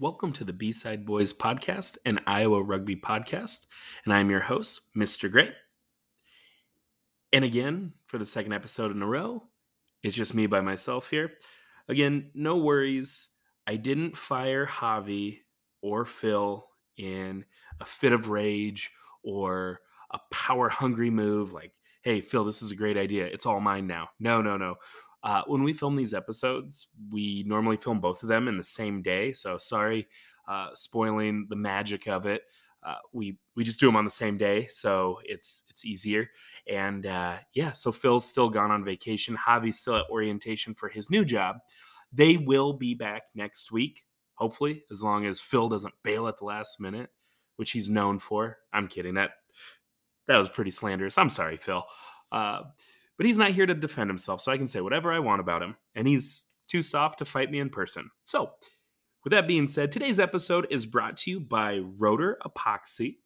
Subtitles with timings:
[0.00, 3.66] Welcome to the B-Side Bois podcast, an Iowa rugby podcast,
[4.04, 5.30] and I'm your host, Mr.
[5.30, 5.52] Gray.
[7.32, 9.42] And again, for the second episode in a row,
[10.02, 11.32] it's just me by myself here.
[11.88, 13.28] Again, no worries.
[13.66, 15.40] I didn't fire Javi
[15.82, 16.66] or Phil
[16.96, 17.44] in
[17.80, 18.90] a fit of rage
[19.28, 23.26] or a power hungry move like, hey, Phil, this is a great idea.
[23.26, 24.08] It's all mine now.
[24.18, 24.76] No, no, no.
[25.22, 29.02] Uh, when we film these episodes, we normally film both of them in the same
[29.02, 29.32] day.
[29.32, 30.08] So sorry,
[30.48, 32.42] uh, spoiling the magic of it.
[32.82, 36.30] Uh, we we just do them on the same day, so it's it's easier.
[36.70, 39.36] And uh, yeah, so Phil's still gone on vacation.
[39.36, 41.56] Javi's still at orientation for his new job.
[42.12, 44.04] They will be back next week,
[44.34, 47.10] hopefully, as long as Phil doesn't bail at the last minute,
[47.58, 48.58] which he's known for.
[48.72, 49.14] I'm kidding.
[49.14, 49.30] That
[50.26, 51.18] that was pretty slanderous.
[51.18, 51.82] I'm sorry, Phil.
[52.30, 52.62] Uh,
[53.16, 55.62] but he's not here to defend himself, so I can say whatever I want about
[55.62, 55.76] him.
[55.94, 58.10] And he's too soft to fight me in person.
[58.22, 58.52] So,
[59.24, 63.16] with that being said, today's episode is brought to you by Roder Epoxy.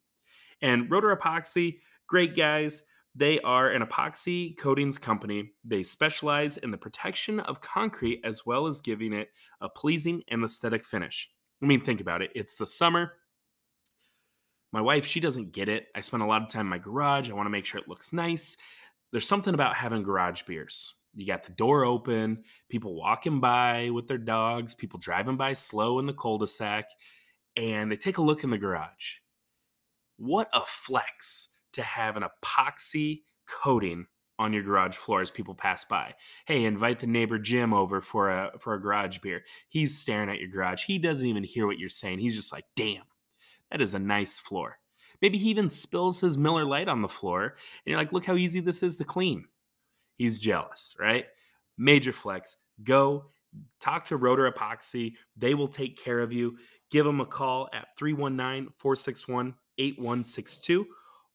[0.61, 2.83] And Roder Epoxy, great guys.
[3.15, 5.51] They are an epoxy coatings company.
[5.63, 9.29] They specialize in the protection of concrete as well as giving it
[9.61, 11.29] a pleasing and aesthetic finish.
[11.61, 12.31] I mean, think about it.
[12.33, 13.13] It's the summer.
[14.73, 15.87] My wife, she doesn't get it.
[15.95, 17.29] I spend a lot of time in my garage.
[17.29, 18.57] I want to make sure it looks nice
[19.13, 20.95] there's something about having garage beers.
[21.13, 25.99] You got the door open, people walking by with their dogs, people driving by slow
[25.99, 26.85] in the cul-de-sac,
[27.55, 29.17] and they take a look in the garage.
[30.17, 34.07] What a flex to have an epoxy coating
[34.39, 36.15] on your garage floor as people pass by.
[36.47, 39.43] Hey, invite the neighbor Jim over for a for a garage beer.
[39.69, 40.83] He's staring at your garage.
[40.83, 42.17] He doesn't even hear what you're saying.
[42.17, 43.03] He's just like, "Damn,
[43.73, 44.79] that is a nice floor."
[45.21, 47.53] Maybe he even spills his Miller Lite on the floor, and
[47.85, 49.45] you're like, look how easy this is to clean.
[50.17, 51.25] He's jealous, right?
[51.77, 52.57] Major flex.
[52.83, 53.27] Go
[53.79, 55.13] talk to Roder Epoxy.
[55.37, 56.57] They will take care of you.
[56.91, 60.85] Give them a call at 319 461 8162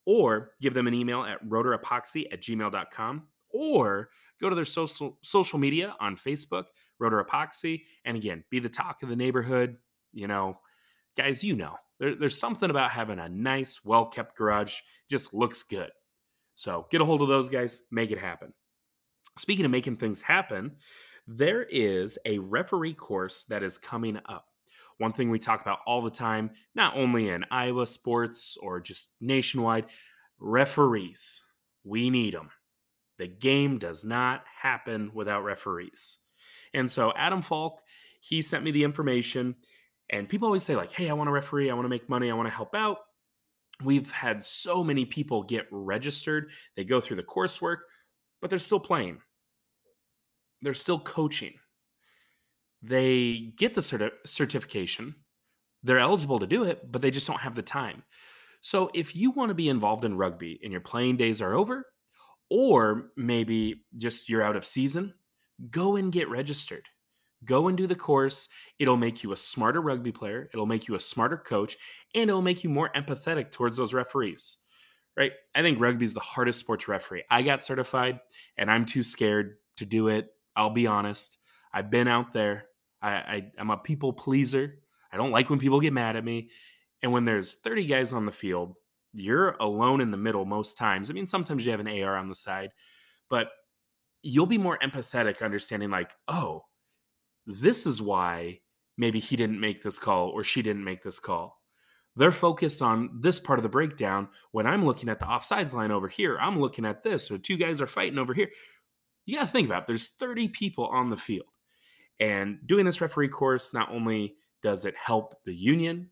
[0.04, 4.10] or give them an email at roderepoxy at gmail.com or
[4.40, 6.64] go to their social social media on Facebook,
[6.98, 9.78] Roder Epoxy, and again, be the talk of the neighborhood.
[10.12, 10.60] You know,
[11.16, 15.62] guys, you know, there, there's something about having a nice, well kept garage, just looks
[15.62, 15.90] good.
[16.54, 18.52] So get a hold of those guys, make it happen.
[19.36, 20.76] Speaking of making things happen,
[21.26, 24.46] there is a referee course that is coming up.
[24.98, 29.10] One thing we talk about all the time, not only in Iowa sports or just
[29.20, 29.86] nationwide,
[30.40, 31.40] referees.
[31.84, 32.50] We need them.
[33.18, 36.18] The game does not happen without referees.
[36.74, 37.80] And so Adam Falk,
[38.20, 39.54] he sent me the information.
[40.10, 42.30] And people always say, like, hey, I want to referee, I want to make money,
[42.30, 42.98] I want to help out.
[43.84, 47.78] We've had so many people get registered, they go through the coursework,
[48.40, 49.20] but they're still playing.
[50.62, 51.54] They're still coaching.
[52.82, 55.14] They get the certi- certification,
[55.82, 58.02] they're eligible to do it, but they just don't have the time.
[58.60, 61.86] So if you want to be involved in rugby and your playing days are over,
[62.50, 65.14] or maybe just you're out of season,
[65.70, 66.84] go and get registered.
[67.44, 68.48] Go and do the course.
[68.78, 70.50] It'll make you a smarter rugby player.
[70.52, 71.76] It'll make you a smarter coach,
[72.14, 74.58] and it'll make you more empathetic towards those referees.
[75.16, 75.32] Right?
[75.54, 77.24] I think rugby is the hardest sport to referee.
[77.30, 78.20] I got certified,
[78.56, 80.28] and I'm too scared to do it.
[80.56, 81.38] I'll be honest.
[81.72, 82.66] I've been out there.
[83.00, 84.80] I, I I'm a people pleaser.
[85.12, 86.50] I don't like when people get mad at me.
[87.02, 88.74] And when there's 30 guys on the field,
[89.12, 91.10] you're alone in the middle most times.
[91.10, 92.70] I mean, sometimes you have an AR on the side,
[93.30, 93.48] but
[94.22, 96.64] you'll be more empathetic, understanding like, oh,
[97.48, 98.60] this is why
[98.98, 101.62] maybe he didn't make this call or she didn't make this call.
[102.14, 104.28] They're focused on this part of the breakdown.
[104.52, 107.56] When I'm looking at the offsides line over here, I'm looking at this, or two
[107.56, 108.50] guys are fighting over here.
[109.24, 109.86] You got to think about it.
[109.86, 111.46] there's 30 people on the field.
[112.20, 116.10] And doing this referee course, not only does it help the union,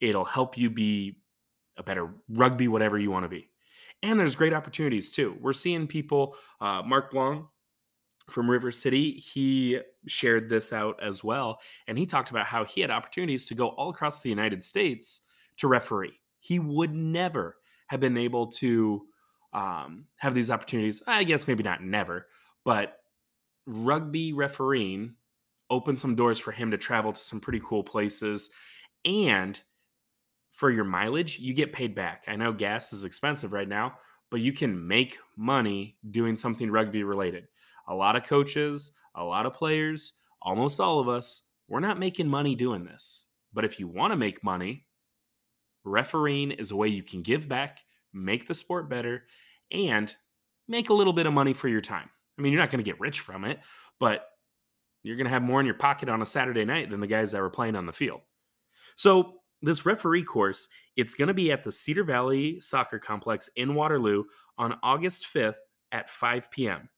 [0.00, 1.18] it'll help you be
[1.76, 3.48] a better rugby, whatever you want to be.
[4.02, 5.36] And there's great opportunities too.
[5.40, 7.44] We're seeing people, uh, Mark Blanc,
[8.30, 11.60] from River City, he shared this out as well.
[11.86, 15.22] And he talked about how he had opportunities to go all across the United States
[15.58, 16.18] to referee.
[16.40, 17.56] He would never
[17.88, 19.06] have been able to
[19.52, 21.02] um, have these opportunities.
[21.06, 22.26] I guess maybe not never,
[22.64, 22.98] but
[23.66, 25.14] rugby refereeing
[25.70, 28.50] opened some doors for him to travel to some pretty cool places.
[29.04, 29.60] And
[30.52, 32.24] for your mileage, you get paid back.
[32.28, 33.94] I know gas is expensive right now,
[34.30, 37.48] but you can make money doing something rugby related
[37.88, 42.28] a lot of coaches, a lot of players, almost all of us, we're not making
[42.28, 43.24] money doing this.
[43.52, 44.86] But if you want to make money,
[45.84, 47.80] refereeing is a way you can give back,
[48.12, 49.24] make the sport better,
[49.70, 50.14] and
[50.68, 52.08] make a little bit of money for your time.
[52.38, 53.60] I mean, you're not going to get rich from it,
[53.98, 54.26] but
[55.02, 57.32] you're going to have more in your pocket on a Saturday night than the guys
[57.32, 58.20] that were playing on the field.
[58.96, 63.74] So, this referee course, it's going to be at the Cedar Valley Soccer Complex in
[63.74, 64.24] Waterloo
[64.58, 65.54] on August 5th
[65.92, 66.88] at 5 p.m.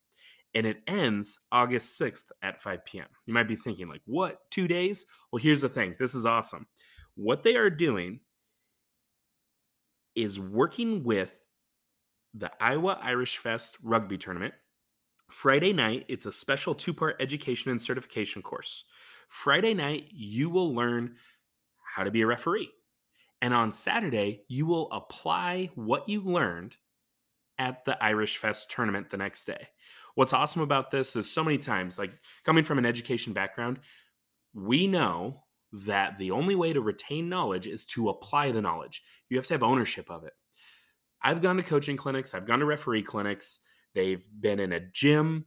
[0.55, 3.07] And it ends August 6th at 5 p.m.
[3.27, 4.39] You might be thinking, like, what?
[4.51, 5.07] Two days?
[5.33, 6.67] Well, here's the thing this is awesome.
[7.17, 8.21] What they are doing
[10.15, 11.37] is working with
[12.35, 14.55] the Iowa Irish Fest rugby tournament.
[15.31, 18.85] Friday night, it's a special two part education and certification course.
[19.29, 21.17] Friday night, you will learn
[21.95, 22.71] how to be a referee.
[23.41, 26.77] And on Saturday, you will apply what you learned
[27.59, 29.69] at the Irish Fest tournament the next day.
[30.15, 32.13] What's awesome about this is so many times, like
[32.45, 33.81] coming from an education background,
[34.55, 39.03] we know that the only way to retain knowledge is to apply the knowledge.
[39.29, 40.33] You have to have ownership of it.
[41.23, 43.61] I've gone to coaching clinics, I've gone to referee clinics.
[43.95, 45.47] They've been in a gym,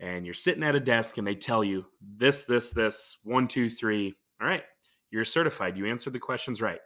[0.00, 3.70] and you're sitting at a desk, and they tell you this, this, this, one, two,
[3.70, 4.14] three.
[4.40, 4.64] All right,
[5.10, 5.76] you're certified.
[5.76, 6.80] You answered the questions right.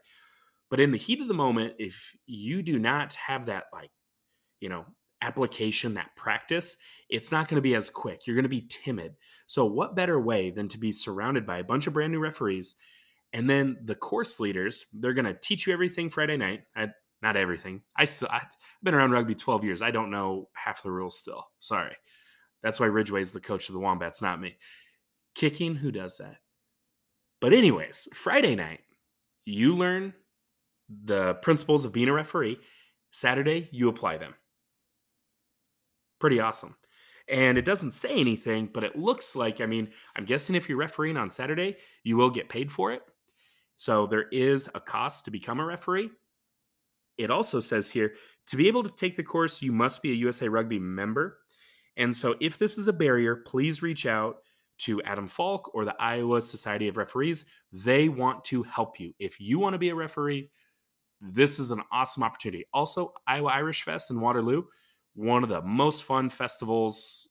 [0.71, 3.91] But in the heat of the moment, if you do not have that, like,
[4.61, 4.85] you know,
[5.23, 6.77] application, that practice,
[7.09, 8.27] it's not going to be as quick.
[8.27, 9.15] You're going to be timid.
[9.47, 12.77] So, what better way than to be surrounded by a bunch of brand new referees?
[13.33, 16.63] And then the course leaders, they're going to teach you everything Friday night.
[16.75, 16.89] I,
[17.23, 17.83] not everything.
[17.97, 18.47] I still, I've
[18.83, 19.83] been around rugby 12 years.
[19.83, 21.45] I don't know half the rules still.
[21.59, 21.97] Sorry.
[22.63, 24.57] That's why Ridgway's the coach of the Wombats, not me.
[25.35, 26.37] Kicking, who does that?
[27.41, 28.81] But, anyways, Friday night,
[29.45, 30.13] you learn
[31.05, 32.59] the principles of being a referee.
[33.13, 34.35] Saturday, you apply them.
[36.19, 36.77] Pretty awesome.
[37.29, 40.79] And it doesn't say anything, but it looks like, I mean, I'm guessing if you're
[40.79, 43.03] refereeing on Saturday, you will get paid for it.
[43.77, 46.11] So there is a cost to become a referee.
[47.19, 48.15] It also says here
[48.47, 51.39] to be able to take the course, you must be a USA Rugby member.
[51.97, 54.39] And so if this is a barrier, please reach out
[54.79, 57.45] to Adam Falk or the Iowa Society of Referees.
[57.73, 59.13] They want to help you.
[59.19, 60.51] If you want to be a referee,
[61.21, 62.65] this is an awesome opportunity.
[62.73, 64.63] Also, Iowa Irish Fest in Waterloo,
[65.19, 67.29] one of the most fun festivals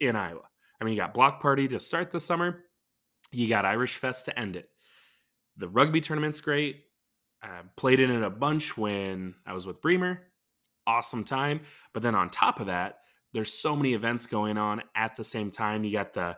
[0.00, 0.42] in Iowa.
[0.78, 2.64] I mean, you got Block Party to start the summer,
[3.32, 4.68] you got Irish Fest to end it.
[5.56, 6.84] The rugby tournament's great.
[7.42, 10.24] I played in it a bunch when I was with Bremer.
[10.86, 11.60] Awesome time.
[11.94, 12.98] But then on top of that,
[13.32, 15.84] there's so many events going on at the same time.
[15.84, 16.36] You got the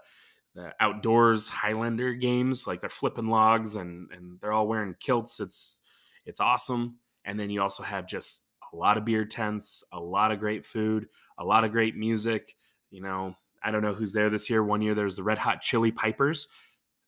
[0.54, 5.40] the outdoors Highlander games, like they're flipping logs and and they're all wearing kilts.
[5.40, 5.80] It's
[6.24, 6.98] it's awesome.
[7.24, 10.64] And then you also have just a lot of beer tents, a lot of great
[10.64, 11.06] food,
[11.38, 12.54] a lot of great music.
[12.90, 14.62] You know, I don't know who's there this year.
[14.62, 16.48] One year there's the Red Hot Chili Pipers,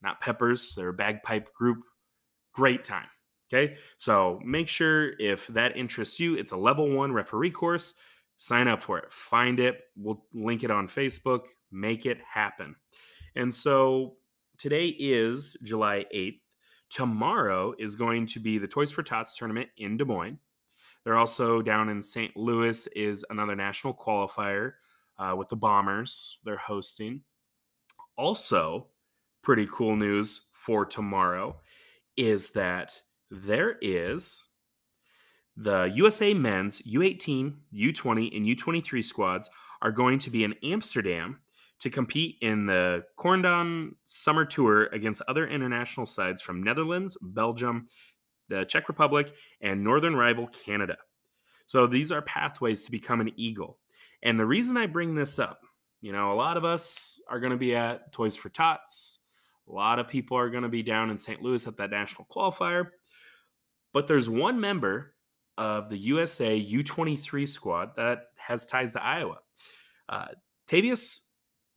[0.02, 0.74] not Peppers.
[0.74, 1.78] They're a bagpipe group.
[2.52, 3.06] Great time.
[3.52, 3.76] Okay.
[3.98, 7.94] So make sure if that interests you, it's a level one referee course.
[8.36, 9.10] Sign up for it.
[9.10, 9.80] Find it.
[9.96, 11.46] We'll link it on Facebook.
[11.70, 12.76] Make it happen.
[13.34, 14.14] And so
[14.56, 16.40] today is July 8th.
[16.90, 20.38] Tomorrow is going to be the Toys for Tots tournament in Des Moines.
[21.05, 22.37] They're also down in St.
[22.37, 24.73] Louis is another national qualifier
[25.19, 26.38] uh, with the Bombers.
[26.44, 27.23] They're hosting.
[28.17, 28.88] Also,
[29.43, 31.56] pretty cool news for tomorrow
[32.17, 33.00] is that
[33.31, 34.47] there is
[35.56, 39.51] the USA men's U18, U20, and U23 squads
[39.82, 41.41] are going to be in Amsterdam
[41.81, 47.86] to compete in the Corndon Summer Tour against other international sides from Netherlands, Belgium,
[48.50, 50.98] the Czech Republic, and northern rival Canada.
[51.66, 53.78] So these are pathways to become an Eagle.
[54.22, 55.60] And the reason I bring this up,
[56.02, 59.20] you know, a lot of us are going to be at Toys for Tots.
[59.69, 61.40] A lot of people are going to be down in St.
[61.40, 62.88] Louis at that national qualifier.
[63.92, 65.14] But there's one member
[65.56, 69.38] of the USA U23 squad that has ties to Iowa.
[70.08, 70.28] Uh,
[70.69, 71.20] Tavius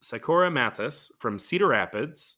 [0.02, 2.38] Sikora Mathis from Cedar Rapids,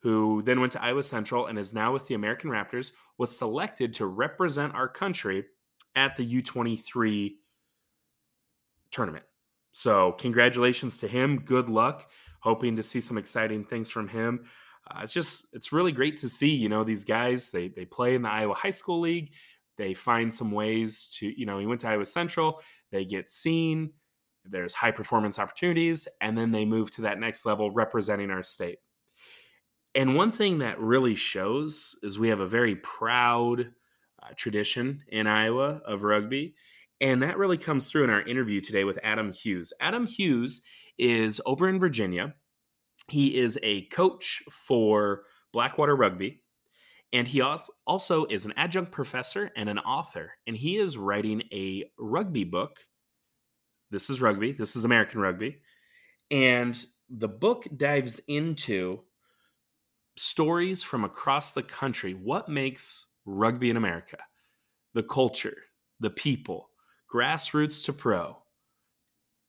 [0.00, 3.92] who then went to Iowa Central and is now with the American Raptors, was selected
[3.94, 5.44] to represent our country
[5.96, 7.34] at the U23
[8.90, 9.24] tournament.
[9.72, 11.40] So, congratulations to him.
[11.40, 12.10] Good luck.
[12.40, 14.44] Hoping to see some exciting things from him.
[14.88, 18.14] Uh, it's just, it's really great to see, you know, these guys, they, they play
[18.14, 19.34] in the Iowa High School League.
[19.76, 23.92] They find some ways to, you know, he went to Iowa Central, they get seen
[24.50, 28.78] there's high performance opportunities, and then they move to that next level representing our state.
[29.98, 33.72] And one thing that really shows is we have a very proud
[34.22, 36.54] uh, tradition in Iowa of rugby.
[37.00, 39.72] And that really comes through in our interview today with Adam Hughes.
[39.80, 40.62] Adam Hughes
[40.98, 42.36] is over in Virginia.
[43.08, 46.42] He is a coach for Blackwater Rugby.
[47.12, 47.42] And he
[47.84, 50.30] also is an adjunct professor and an author.
[50.46, 52.76] And he is writing a rugby book.
[53.90, 55.58] This is rugby, this is American rugby.
[56.30, 59.00] And the book dives into
[60.18, 62.14] stories from across the country.
[62.14, 64.18] What makes rugby in America?
[64.94, 65.56] The culture,
[66.00, 66.70] the people,
[67.12, 68.36] grassroots to pro,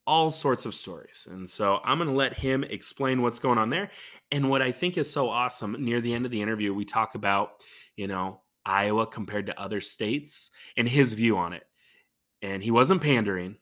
[0.05, 1.27] all sorts of stories.
[1.29, 3.89] And so I'm going to let him explain what's going on there.
[4.31, 7.15] And what I think is so awesome near the end of the interview, we talk
[7.15, 7.63] about,
[7.95, 11.63] you know, Iowa compared to other states and his view on it.
[12.41, 13.57] And he wasn't pandering,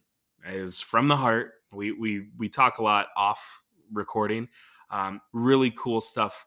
[0.47, 1.53] it was from the heart.
[1.71, 3.61] We, we, we talk a lot off
[3.91, 4.47] recording.
[4.89, 6.45] Um, really cool stuff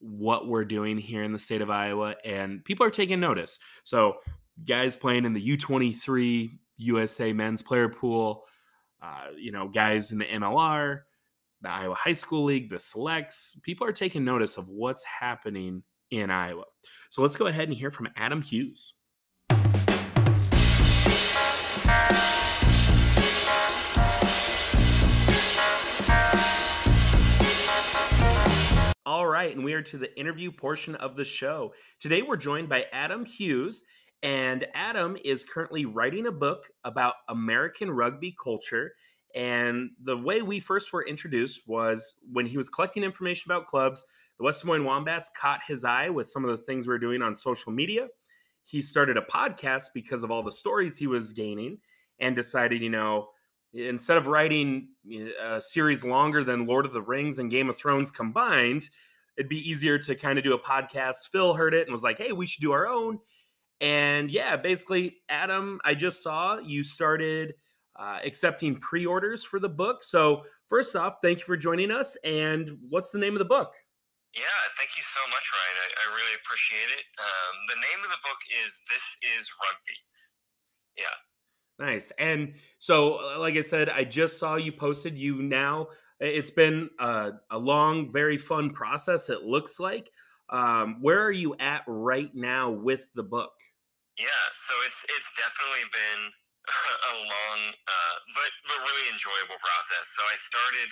[0.00, 3.58] what we're doing here in the state of Iowa, and people are taking notice.
[3.82, 4.16] So,
[4.64, 8.44] guys playing in the U23 USA men's player pool,
[9.02, 11.00] uh, you know, guys in the MLR,
[11.62, 16.30] the Iowa High School League, the selects, people are taking notice of what's happening in
[16.30, 16.64] Iowa.
[17.10, 18.94] So, let's go ahead and hear from Adam Hughes.
[29.44, 31.74] Right, and we are to the interview portion of the show.
[32.00, 33.84] Today we're joined by Adam Hughes,
[34.22, 38.94] and Adam is currently writing a book about American rugby culture.
[39.34, 44.02] And the way we first were introduced was when he was collecting information about clubs.
[44.38, 46.98] The West Des Moines Wombats caught his eye with some of the things we are
[46.98, 48.08] doing on social media.
[48.64, 51.76] He started a podcast because of all the stories he was gaining
[52.18, 53.28] and decided, you know,
[53.74, 57.76] instead of writing eh, a series longer than Lord of the Rings and Game of
[57.76, 58.88] Thrones combined,
[59.36, 61.28] it'd be easier to kind of do a podcast.
[61.30, 63.18] Phil heard it and was like, hey, we should do our own.
[63.80, 67.54] And yeah, basically, Adam, I just saw you started
[67.96, 70.02] uh, accepting pre orders for the book.
[70.02, 72.16] So, first off, thank you for joining us.
[72.24, 73.72] And what's the name of the book?
[74.34, 74.42] Yeah,
[74.78, 75.76] thank you so much, Ryan.
[75.78, 77.04] I, I really appreciate it.
[77.18, 79.98] Um, the name of the book is This is Rugby.
[80.96, 81.14] Yeah.
[81.78, 82.12] Nice.
[82.18, 85.18] And so, uh, like I said, I just saw you posted.
[85.18, 85.88] You now,
[86.24, 89.28] it's been a, a long, very fun process.
[89.28, 90.10] It looks like.
[90.50, 93.52] Um, where are you at right now with the book?
[94.18, 96.22] Yeah, so it's it's definitely been
[97.12, 100.04] a long, uh, but but really enjoyable process.
[100.14, 100.88] So I started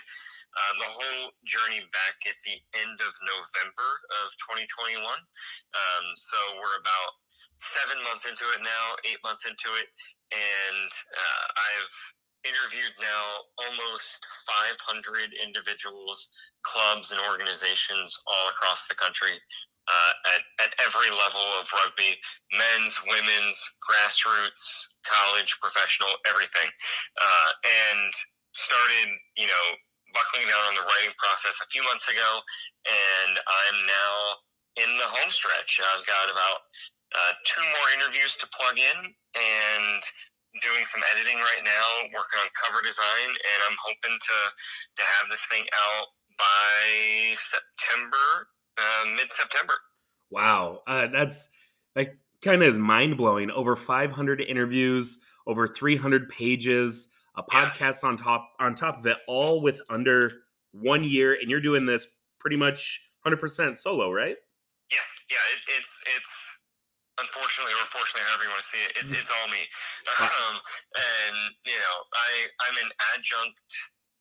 [0.53, 3.91] uh, the whole journey back at the end of November
[4.25, 5.01] of 2021.
[5.01, 7.13] Um, so we're about
[7.61, 9.89] seven months into it now, eight months into it,
[10.33, 11.95] and uh, I've
[12.45, 13.25] interviewed now
[13.67, 14.27] almost
[14.83, 16.31] 500 individuals,
[16.63, 19.39] clubs, and organizations all across the country
[19.89, 22.19] uh, at, at every level of rugby
[22.55, 26.71] men's, women's, grassroots, college, professional, everything.
[27.19, 28.13] Uh, and
[28.55, 29.67] started, you know,
[30.13, 32.31] buckling down on the writing process a few months ago,
[32.85, 34.15] and I'm now
[34.77, 35.81] in the home stretch.
[35.81, 36.59] I've got about
[37.13, 38.99] uh, two more interviews to plug in
[39.37, 40.03] and
[40.61, 44.39] doing some editing right now, working on cover design, and I'm hoping to
[44.97, 46.07] to have this thing out
[46.37, 49.75] by September, uh, mid September.
[50.31, 51.49] Wow, uh, that's
[51.97, 53.51] like kind of is mind blowing.
[53.51, 58.11] Over 500 interviews, over 300 pages, a podcast yeah.
[58.11, 60.31] on top on top of it, all with under
[60.73, 62.07] one year, and you're doing this
[62.39, 64.37] pretty much 100% solo, right?
[64.91, 64.99] Yeah,
[65.31, 66.42] yeah, it, it's it's
[67.21, 69.19] unfortunately or fortunately, however you want to see it, it's, mm.
[69.19, 69.63] it's all me.
[70.23, 72.31] Um, and you know, I
[72.69, 73.59] I'm an adjunct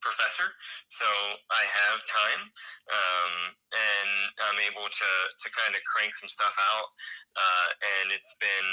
[0.02, 0.50] professor,
[0.90, 1.08] so
[1.54, 2.42] I have time,
[2.90, 4.12] um, and
[4.50, 6.90] I'm able to to kind of crank some stuff out.
[7.38, 7.70] Uh,
[8.02, 8.68] and it's been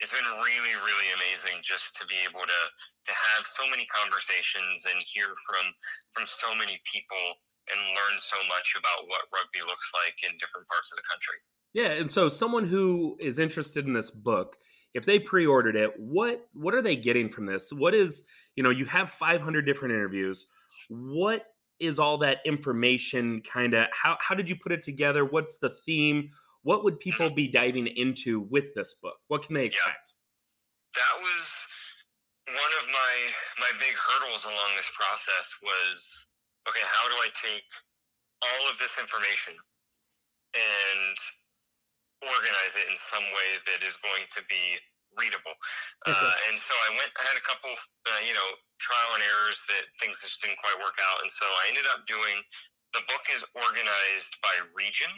[0.00, 2.60] it's been really really amazing just to be able to
[3.08, 5.64] to have so many conversations and hear from
[6.12, 7.40] from so many people
[7.72, 11.38] and learn so much about what rugby looks like in different parts of the country.
[11.76, 14.56] Yeah, and so someone who is interested in this book,
[14.94, 17.70] if they pre-ordered it, what what are they getting from this?
[17.70, 20.46] What is, you know, you have 500 different interviews.
[20.88, 21.44] What
[21.78, 25.26] is all that information kind of how how did you put it together?
[25.26, 26.30] What's the theme?
[26.62, 29.18] What would people be diving into with this book?
[29.28, 30.14] What can they expect?
[30.96, 31.02] Yeah.
[31.02, 31.66] That was
[32.46, 33.12] one of my
[33.60, 36.24] my big hurdles along this process was
[36.70, 37.68] okay, how do I take
[38.40, 39.52] all of this information
[40.54, 41.16] and
[42.24, 44.80] organize it in some way that is going to be
[45.16, 45.56] readable.
[46.04, 49.58] Uh, and so I went, I had a couple, uh, you know, trial and errors
[49.72, 51.24] that things just didn't quite work out.
[51.24, 52.44] And so I ended up doing,
[52.92, 55.08] the book is organized by region.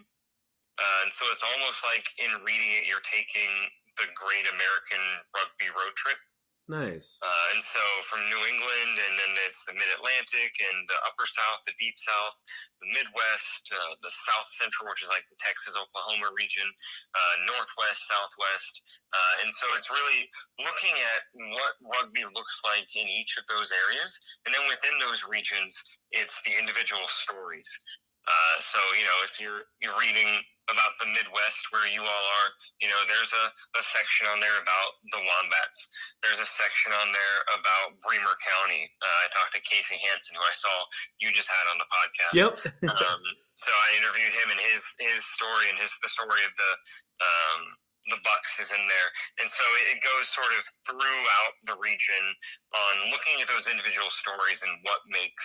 [0.78, 3.50] Uh, and so it's almost like in reading it, you're taking
[3.98, 5.02] the Great American
[5.34, 6.18] Rugby Road Trip
[6.68, 7.16] Nice.
[7.24, 11.24] Uh, and so from New England, and then it's the Mid Atlantic and the Upper
[11.24, 12.36] South, the Deep South,
[12.84, 16.68] the Midwest, uh, the South Central, which is like the Texas, Oklahoma region,
[17.16, 18.84] uh, Northwest, Southwest.
[19.16, 20.28] Uh, and so it's really
[20.60, 21.20] looking at
[21.56, 24.12] what rugby looks like in each of those areas.
[24.44, 25.72] And then within those regions,
[26.12, 27.68] it's the individual stories.
[28.28, 32.48] Uh, so, you know, if you're, you're reading about the Midwest where you all are.
[32.80, 33.46] You know, there's a,
[33.76, 35.80] a section on there about the Wombats.
[36.20, 38.84] There's a section on there about Bremer County.
[39.00, 40.72] Uh, I talked to Casey Hansen, who I saw
[41.20, 42.34] you just had on the podcast.
[42.36, 42.52] Yep.
[42.92, 43.22] um,
[43.56, 46.72] so I interviewed him, and his his story and his the story of the
[47.24, 47.60] um,
[48.14, 49.10] the Bucks is in there,
[49.40, 52.24] and so it goes sort of throughout the region
[52.72, 55.44] on looking at those individual stories and what makes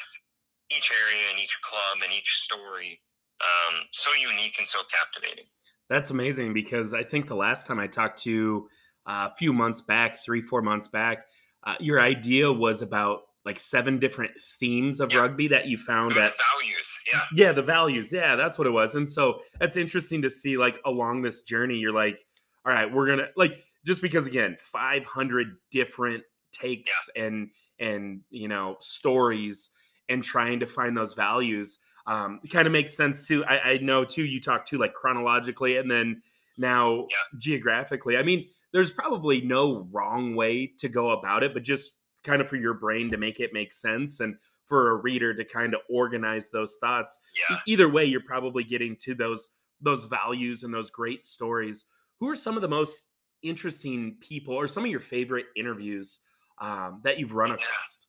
[0.72, 3.02] each area and each club and each story
[3.42, 5.46] um, so unique and so captivating.
[5.90, 8.70] That's amazing because I think the last time I talked to you
[9.06, 11.26] uh, a few months back, three, four months back,
[11.66, 15.20] uh, your idea was about like seven different themes of yeah.
[15.20, 17.02] rugby that you found at values.
[17.12, 17.20] Yeah.
[17.36, 18.12] Yeah, the values.
[18.14, 18.96] Yeah, that's what it was.
[18.96, 22.26] And so that's interesting to see like along this journey, you're like,
[22.66, 23.54] all right, we're gonna like
[23.86, 26.24] just because again, 500 different
[26.54, 27.24] takes yeah.
[27.24, 27.50] and
[27.80, 29.72] and you know stories
[30.10, 33.46] and trying to find those values um, it kind of makes sense too.
[33.46, 34.26] I, I, know too.
[34.26, 36.22] You talk too like chronologically, and then
[36.58, 37.40] now yeah.
[37.40, 38.18] geographically.
[38.18, 41.94] I mean, there's probably no wrong way to go about it, but just
[42.24, 45.46] kind of for your brain to make it make sense and for a reader to
[45.46, 47.20] kind of organize those thoughts.
[47.50, 47.58] Yeah.
[47.68, 49.50] Either way, you're probably getting to those
[49.82, 51.86] those values and those great stories.
[52.20, 53.06] Who are some of the most
[53.44, 56.20] interesting people, or some of your favorite interviews
[56.60, 58.08] um, that you've run across?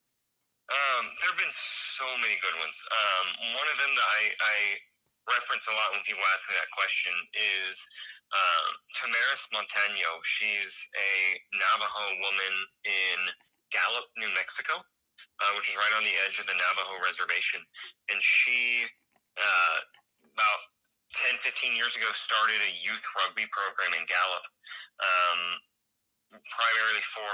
[0.69, 1.51] Um, there have been
[1.95, 2.75] so many good ones.
[2.91, 4.57] Um, one of them that I, I
[5.31, 7.79] reference a lot when people ask me that question is
[8.35, 8.67] um,
[8.99, 10.19] Tamaris Montano.
[10.27, 13.17] She's a Navajo woman in
[13.71, 17.63] Gallup, New Mexico, uh, which is right on the edge of the Navajo reservation.
[18.11, 18.91] And she,
[19.39, 19.77] uh,
[20.35, 20.61] about
[21.31, 24.45] 10, 15 years ago, started a youth rugby program in Gallup,
[24.99, 25.41] um,
[26.43, 27.31] primarily for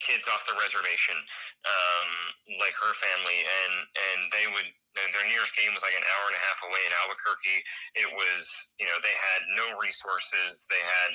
[0.00, 1.16] kids off the reservation,
[1.66, 2.08] um,
[2.62, 6.38] like her family, and and they would their nearest game was like an hour and
[6.38, 7.60] a half away in Albuquerque.
[7.94, 8.42] It was
[8.82, 11.10] you know they had no resources, they had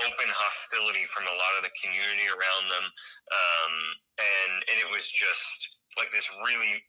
[0.00, 3.74] open hostility from a lot of the community around them, um,
[4.18, 6.82] and and it was just like this really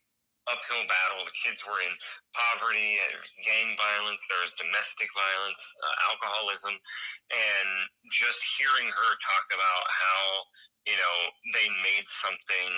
[0.51, 1.23] uphill battle.
[1.23, 1.93] The kids were in
[2.35, 2.99] poverty,
[3.43, 7.69] gang violence, there was domestic violence, uh, alcoholism, and
[8.11, 10.19] just hearing her talk about how
[10.87, 11.15] you know
[11.55, 12.69] they made something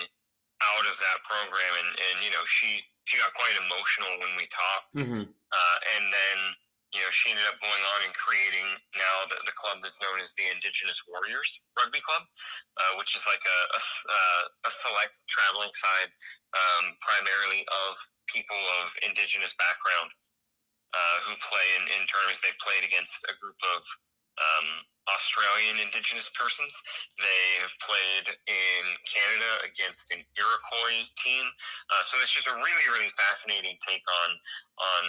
[0.62, 4.46] out of that program, and and you know she she got quite emotional when we
[4.50, 5.26] talked, mm-hmm.
[5.30, 6.38] uh, and then
[6.96, 8.64] you know, she ended up going on and creating
[8.96, 12.24] now the, the club that's known as the Indigenous Warriors Rugby Club,
[12.80, 13.82] uh, which is like a, a,
[14.64, 16.10] a select traveling side
[16.56, 18.00] um, primarily of
[18.32, 20.08] people of Indigenous background
[20.96, 22.40] uh, who play in, in tournaments.
[22.40, 23.84] They played against a group of
[24.40, 24.68] um,
[25.12, 26.72] Australian Indigenous persons.
[27.20, 31.46] They have played in Canada against an Iroquois team.
[31.92, 34.30] Uh, so it's just a really, really fascinating take on
[34.80, 35.04] on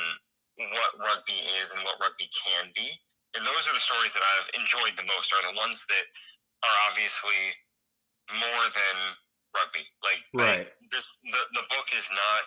[0.56, 2.88] what rugby is and what rugby can be.
[3.36, 6.06] And those are the stories that I've enjoyed the most, are the ones that
[6.64, 7.52] are obviously
[8.32, 8.96] more than
[9.52, 9.84] rugby.
[10.00, 10.66] Like, right.
[10.88, 12.42] this, the, the book is not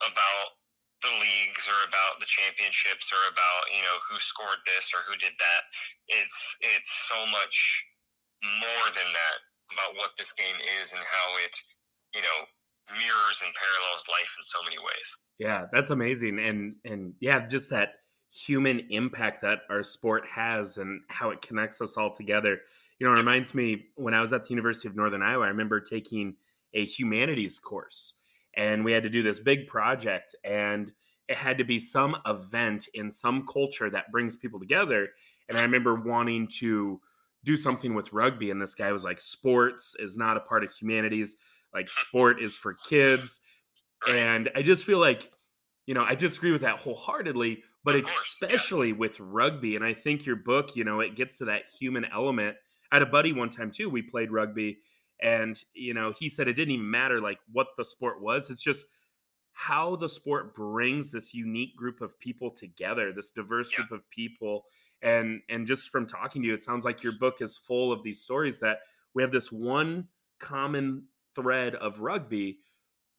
[0.00, 0.56] about
[1.00, 5.16] the leagues or about the championships or about you know who scored this or who
[5.16, 5.62] did that.
[6.12, 6.40] It's
[6.76, 7.56] it's so much
[8.60, 9.36] more than that
[9.72, 11.56] about what this game is and how it
[12.12, 12.38] you know
[12.96, 15.08] mirrors and parallels life in so many ways.
[15.40, 16.38] Yeah, that's amazing.
[16.38, 17.94] And and yeah, just that
[18.30, 22.60] human impact that our sport has and how it connects us all together.
[22.98, 25.48] You know, it reminds me when I was at the University of Northern Iowa, I
[25.48, 26.36] remember taking
[26.74, 28.14] a humanities course
[28.54, 30.92] and we had to do this big project and
[31.28, 35.10] it had to be some event in some culture that brings people together.
[35.48, 37.00] And I remember wanting to
[37.44, 40.72] do something with rugby and this guy was like sports is not a part of
[40.72, 41.36] humanities
[41.72, 43.40] like sport is for kids
[44.08, 45.30] and I just feel like,
[45.86, 49.76] you know, I disagree with that wholeheartedly, but especially with rugby.
[49.76, 52.56] And I think your book, you know, it gets to that human element.
[52.92, 53.88] I had a buddy one time too.
[53.88, 54.78] We played rugby,
[55.22, 58.50] and you know, he said it didn't even matter like what the sport was.
[58.50, 58.84] It's just
[59.52, 63.78] how the sport brings this unique group of people together, this diverse yeah.
[63.78, 64.64] group of people.
[65.02, 68.02] And and just from talking to you, it sounds like your book is full of
[68.02, 68.80] these stories that
[69.14, 70.08] we have this one
[70.38, 72.58] common thread of rugby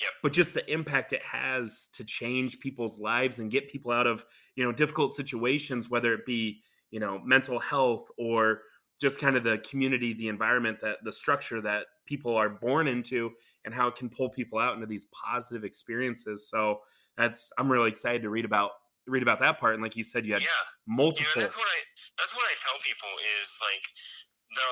[0.02, 0.10] Yep.
[0.24, 4.26] But just the impact it has to change people's lives and get people out of,
[4.56, 8.62] you know, difficult situations, whether it be, you know, mental health or
[9.00, 13.32] just kind of the community, the environment that the structure that people are born into
[13.66, 16.50] and how it can pull people out into these positive experiences.
[16.50, 16.80] So
[17.18, 18.72] that's I'm really excited to read about
[19.08, 19.74] read about that part.
[19.74, 20.48] And like you said, you had yeah.
[20.88, 21.30] multiple.
[21.36, 21.80] Know, that's what I
[22.18, 23.10] that's what I tell people
[23.42, 23.84] is like
[24.52, 24.70] the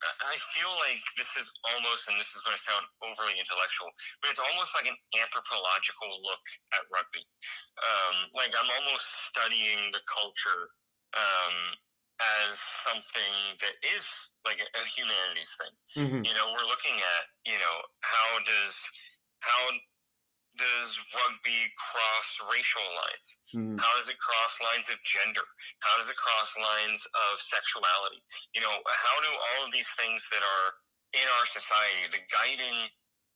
[0.00, 3.92] I feel like this is almost, and this is going to sound overly intellectual,
[4.24, 7.24] but it's almost like an anthropological look at rugby.
[7.84, 10.72] Um, like I'm almost studying the culture
[11.12, 11.56] um,
[12.40, 14.08] as something that is
[14.44, 15.74] like a, humanities thing.
[16.00, 16.22] Mm-hmm.
[16.24, 18.74] You know, we're looking at you know how does
[19.40, 19.60] how
[20.60, 23.28] does rugby cross racial lines?
[23.56, 23.80] Mm-hmm.
[23.80, 25.44] How does it cross lines of gender?
[25.80, 27.00] How does it cross lines
[27.32, 28.20] of sexuality?
[28.52, 30.68] You know, how do all of these things that are
[31.16, 32.76] in our society, the guiding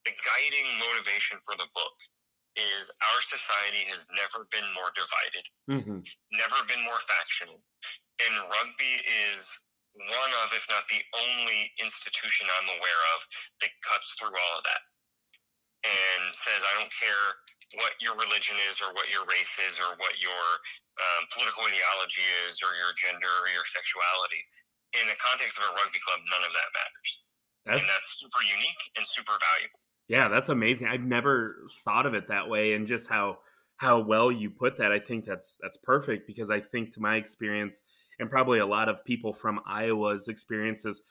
[0.05, 1.97] the guiding motivation for the book
[2.55, 5.99] is our society has never been more divided, mm-hmm.
[6.37, 7.57] never been more factional.
[8.21, 9.49] And rugby is
[9.97, 13.19] one of, if not the only institution I'm aware of
[13.65, 14.85] that cuts through all of that
[15.85, 17.25] and says, I don't care
[17.77, 20.43] what your religion is or what your race is or what your
[20.97, 24.41] um, political ideology is or your gender or your sexuality.
[24.95, 27.09] In the context of a rugby club, none of that matters.
[27.65, 29.79] That's, and that's super unique and super valuable.
[30.07, 30.87] Yeah, that's amazing.
[30.87, 33.39] I've never thought of it that way, and just how
[33.77, 34.91] how well you put that.
[34.91, 37.83] I think that's that's perfect because I think to my experience,
[38.19, 41.03] and probably a lot of people from Iowa's experiences,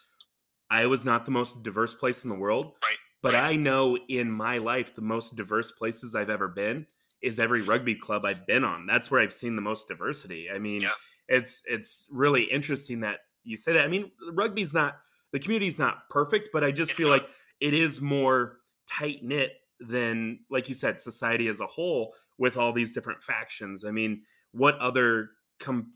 [0.71, 2.73] Iowa's not the most diverse place in the world.
[2.83, 2.97] Right.
[3.25, 6.87] But I know in my life the most diverse places I've ever been
[7.23, 8.85] is every rugby club I've been on.
[8.85, 10.51] That's where I've seen the most diversity.
[10.55, 10.91] I mean, yeah.
[11.29, 13.83] it's it's really interesting that you say that.
[13.83, 14.99] I mean, rugby's not
[15.33, 17.27] the community's not perfect, but I just feel like
[17.61, 22.73] it is more tight knit than like you said society as a whole with all
[22.73, 25.91] these different factions i mean what other com-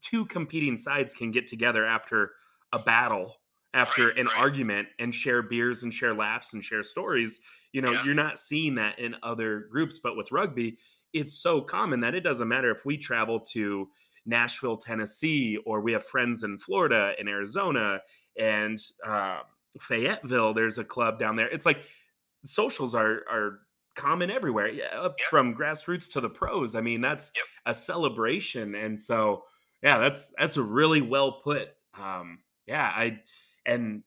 [0.00, 2.32] two competing sides can get together after
[2.72, 3.34] a battle
[3.74, 4.38] after right, an right.
[4.38, 7.40] argument and share beers and share laughs and share stories
[7.72, 8.02] you know yeah.
[8.04, 10.76] you're not seeing that in other groups but with rugby
[11.12, 13.88] it's so common that it doesn't matter if we travel to
[14.26, 18.00] nashville tennessee or we have friends in florida and arizona
[18.38, 19.40] and uh,
[19.80, 21.82] fayetteville there's a club down there it's like
[22.44, 23.60] socials are are
[23.94, 25.28] common everywhere up yep.
[25.28, 27.44] from grassroots to the pros i mean that's yep.
[27.66, 29.42] a celebration and so
[29.82, 33.18] yeah that's that's a really well put um yeah i
[33.68, 34.02] and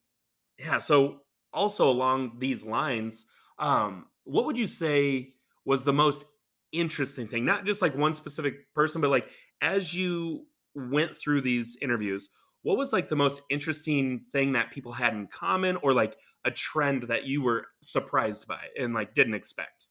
[0.58, 1.20] yeah so
[1.54, 3.24] also along these lines
[3.58, 5.28] um what would you say
[5.64, 6.26] was the most
[6.72, 7.44] interesting thing?
[7.44, 12.30] Not just like one specific person but like as you went through these interviews
[12.62, 16.50] what was like the most interesting thing that people had in common or like a
[16.50, 19.88] trend that you were surprised by and like didn't expect?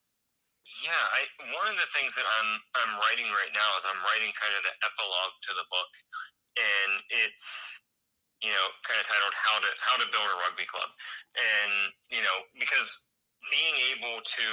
[0.86, 4.32] Yeah I, one of the things that i'm i'm writing right now is i'm writing
[4.38, 5.92] kind of the epilogue to the book
[6.56, 6.92] and
[7.26, 7.81] it's
[8.41, 10.89] you know kind of titled how to how to build a rugby club
[11.38, 13.06] and you know because
[13.49, 14.47] being able to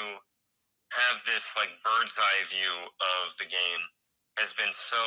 [0.92, 3.83] have this like bird's eye view of the game
[4.38, 5.03] has been so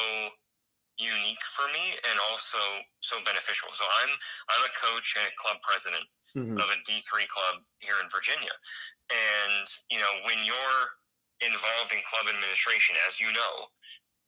[1.02, 2.62] unique for me and also
[3.02, 3.74] so beneficial.
[3.74, 4.12] So I'm
[4.54, 6.06] I'm a coach and a club president
[6.38, 6.62] mm-hmm.
[6.62, 8.54] of a D3 club here in Virginia.
[9.10, 10.84] And you know, when you're
[11.42, 13.54] involved in club administration, as you know,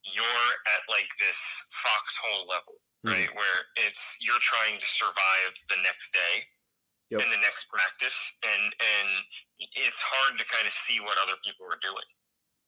[0.08, 1.38] you're at like this
[1.72, 3.14] foxhole level, mm-hmm.
[3.14, 3.32] right?
[3.36, 6.48] Where it's you're trying to survive the next day
[7.12, 7.22] yep.
[7.22, 9.10] and the next practice and and
[9.60, 12.10] it's hard to kind of see what other people are doing.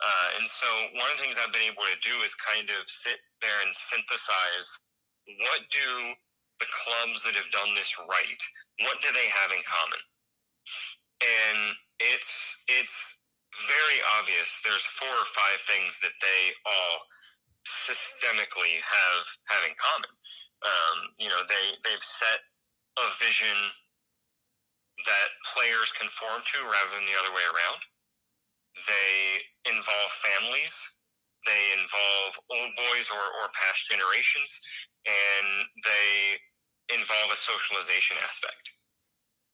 [0.03, 0.67] Uh, and so
[0.99, 3.71] one of the things I've been able to do is kind of sit there and
[3.71, 4.67] synthesize
[5.25, 5.89] what do
[6.59, 8.41] the clubs that have done this right,
[8.83, 10.01] what do they have in common?
[11.23, 11.59] And
[11.99, 13.17] it's it's
[13.55, 16.95] very obvious there's four or five things that they all
[17.65, 20.11] systemically have have in common.
[20.65, 22.41] Um, you know, they they've set
[22.97, 23.55] a vision
[25.05, 27.81] that players conform to rather than the other way around.
[28.87, 30.75] They involve families.
[31.45, 34.49] They involve old boys or, or past generations,
[35.05, 36.41] and they
[36.89, 38.73] involve a socialization aspect.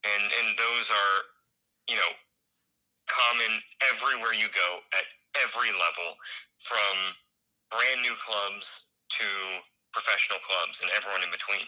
[0.07, 1.15] And and those are,
[1.91, 2.11] you know,
[3.11, 3.59] common
[3.91, 5.05] everywhere you go at
[5.43, 6.15] every level,
[6.63, 6.95] from
[7.69, 8.87] brand new clubs
[9.19, 9.27] to
[9.91, 11.63] professional clubs and everyone in between.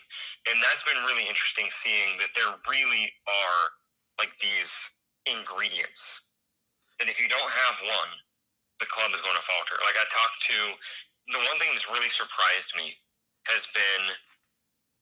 [0.48, 3.64] And that's been really interesting seeing that there really are
[4.20, 4.72] like these
[5.28, 6.24] ingredients
[7.00, 8.12] that if you don't have one,
[8.80, 9.76] the club is going to falter.
[9.84, 10.58] Like I talked to
[11.32, 12.96] the one thing that's really surprised me
[13.48, 14.04] has been,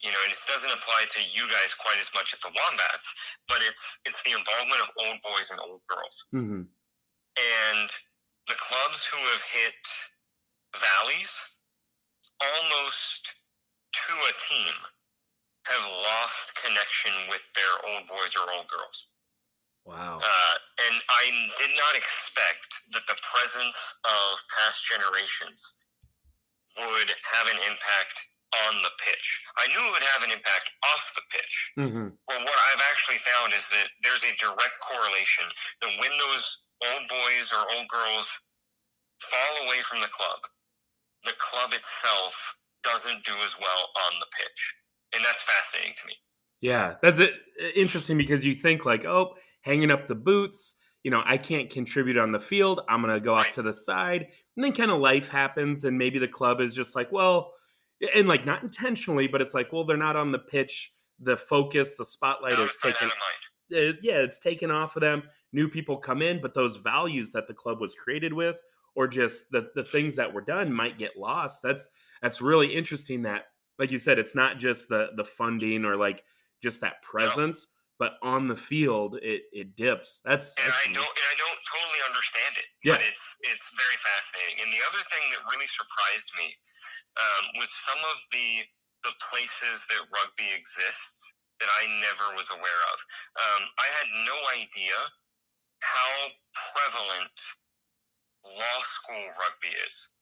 [0.02, 3.06] you know, and it doesn't apply to you guys quite as much at the Wombats,
[3.48, 6.66] but it's it's the involvement of old boys and old girls, mm-hmm.
[6.66, 7.90] and
[8.50, 9.82] the clubs who have hit
[10.74, 11.51] valleys
[12.42, 13.34] almost
[13.94, 14.76] to a team
[15.68, 19.08] have lost connection with their old boys or old girls.
[19.86, 20.22] Wow.
[20.22, 20.56] Uh,
[20.90, 21.26] and I
[21.58, 25.82] did not expect that the presence of past generations
[26.78, 28.32] would have an impact
[28.68, 29.28] on the pitch.
[29.58, 31.56] I knew it would have an impact off the pitch.
[31.80, 32.08] Mm-hmm.
[32.28, 35.48] But what I've actually found is that there's a direct correlation
[35.82, 36.46] that when those
[36.84, 38.28] old boys or old girls
[39.24, 40.44] fall away from the club,
[41.24, 44.76] the club itself doesn't do as well on the pitch.
[45.14, 46.14] And that's fascinating to me.
[46.62, 47.34] Yeah, that's it.
[47.76, 52.18] Interesting because you think like, oh, hanging up the boots, you know, I can't contribute
[52.18, 52.82] on the field.
[52.88, 54.28] I'm going to go off to the side.
[54.56, 55.84] And then kind of life happens.
[55.84, 57.54] And maybe the club is just like, well,
[58.16, 60.94] and like not intentionally, but it's like, well, they're not on the pitch.
[61.20, 63.10] The focus, the spotlight No, is taken.
[63.10, 65.24] uh, yeah, it's taken off of them.
[65.54, 68.60] New people come in, but those values that the club was created with,
[68.96, 71.62] or just the the things that were done, might get lost.
[71.64, 71.90] That's
[72.22, 73.24] that's really interesting.
[73.24, 73.46] That,
[73.80, 76.24] like you said, it's not just the the funding or like
[76.62, 80.22] just that presence, but on the field, it it dips.
[80.26, 82.68] That's, and that's I don't and I don't totally understand it.
[82.82, 82.98] Yeah.
[82.98, 84.66] But it's it's very fascinating.
[84.66, 86.48] And the other thing that really surprised me
[87.22, 88.66] um, was some of the
[89.06, 92.98] the places that rugby exists that I never was aware of.
[93.38, 94.98] Um, I had no idea
[95.86, 96.34] how
[96.74, 97.38] prevalent
[98.46, 100.14] law school rugby is,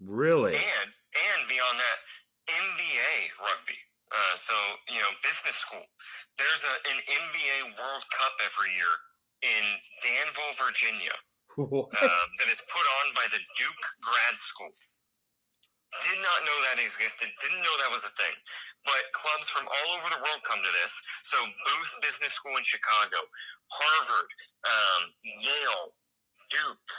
[0.00, 1.98] really and and beyond that,
[2.48, 3.78] MBA rugby.
[4.08, 4.54] Uh, so
[4.88, 5.84] you know, business school.
[6.40, 8.94] There's a, an MBA World Cup every year
[9.44, 9.64] in
[10.00, 11.16] Danville, Virginia,
[11.58, 14.72] um, that is put on by the Duke Grad School.
[16.04, 17.32] Did not know that existed.
[17.40, 18.36] Didn't know that was a thing.
[18.84, 20.92] But clubs from all over the world come to this.
[21.24, 23.24] So Booth Business School in Chicago,
[23.72, 24.30] Harvard,
[24.68, 25.96] um, Yale,
[26.50, 26.90] Duke,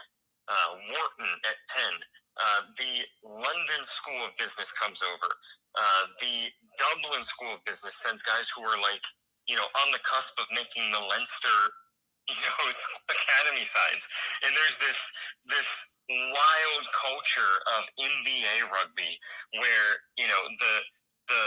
[0.50, 1.96] uh, Wharton at Penn,
[2.40, 5.30] uh, the London School of Business comes over.
[5.78, 9.04] Uh, the Dublin School of Business sends guys who are like,
[9.48, 11.60] you know, on the cusp of making the Leinster,
[12.30, 12.66] you know,
[13.10, 14.04] academy sides.
[14.46, 15.00] And there's this
[15.50, 15.70] this
[16.10, 19.18] wild culture of MBA rugby
[19.58, 20.76] where you know the
[21.30, 21.44] the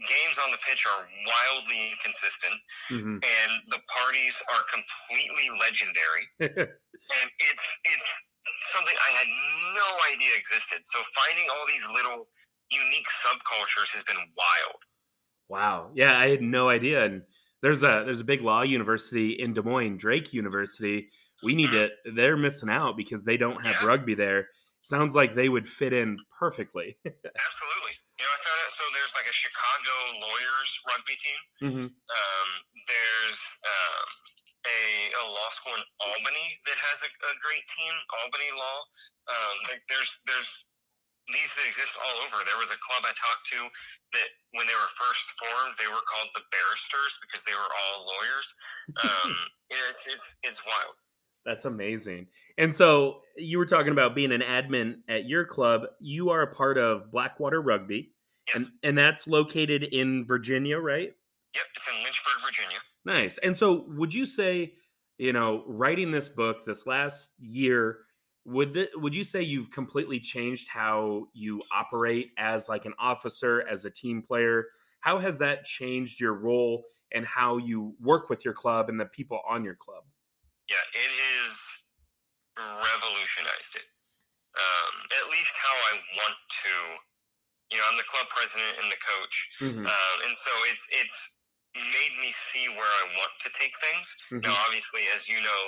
[0.00, 2.58] games on the pitch are wildly inconsistent
[2.90, 3.16] Mhm.
[3.22, 8.30] and the parties are completely legendary and it's it's
[8.72, 10.82] something I had no idea existed.
[10.86, 12.28] So finding all these little
[12.70, 14.82] unique subcultures has been wild.
[15.48, 15.92] Wow.
[15.94, 17.04] Yeah, I had no idea.
[17.04, 17.22] And
[17.60, 21.10] there's a there's a big law university in Des Moines, Drake University.
[21.44, 23.88] We need to they're missing out because they don't have Yeah.
[23.88, 24.48] rugby there.
[24.80, 26.98] Sounds like they would fit in perfectly.
[27.06, 27.92] Absolutely.
[28.22, 31.40] You know, I found out so there's like a Chicago lawyers rugby team.
[31.58, 31.88] mm-hmm.
[31.90, 32.48] Um,
[32.86, 34.06] there's um,
[34.62, 34.78] a,
[35.10, 37.90] a law school in Albany that has a, a great team,
[38.22, 38.78] Albany Law.
[39.26, 40.70] Um, there, there's there's
[41.34, 42.46] these that exist all over.
[42.46, 43.60] There was a club I talked to
[44.14, 48.06] that when they were first formed, they were called the Barristers because they were all
[48.06, 48.46] lawyers.
[49.02, 49.34] Um,
[49.74, 50.94] it's, it's it's wild.
[51.44, 52.28] That's amazing.
[52.58, 55.82] And so you were talking about being an admin at your club.
[56.00, 58.11] You are a part of Blackwater Rugby,
[58.48, 58.56] Yes.
[58.56, 61.12] and and that's located in Virginia, right?
[61.54, 62.78] Yep, it's in Lynchburg, Virginia.
[63.04, 63.38] Nice.
[63.38, 64.74] And so would you say,
[65.18, 67.98] you know, writing this book this last year,
[68.44, 73.66] would th- would you say you've completely changed how you operate as like an officer,
[73.70, 74.66] as a team player?
[75.00, 79.06] How has that changed your role and how you work with your club and the
[79.06, 80.04] people on your club?
[80.68, 81.82] Yeah, it has
[82.58, 83.86] revolutionized it.
[84.54, 87.11] Um, at least how I want to.
[87.72, 89.86] You know, I'm the club president and the coach, Mhm.
[89.88, 91.18] um, and so it's it's
[91.74, 94.06] made me see where I want to take things.
[94.44, 94.64] Now, Mhm.
[94.68, 95.62] obviously, as you know,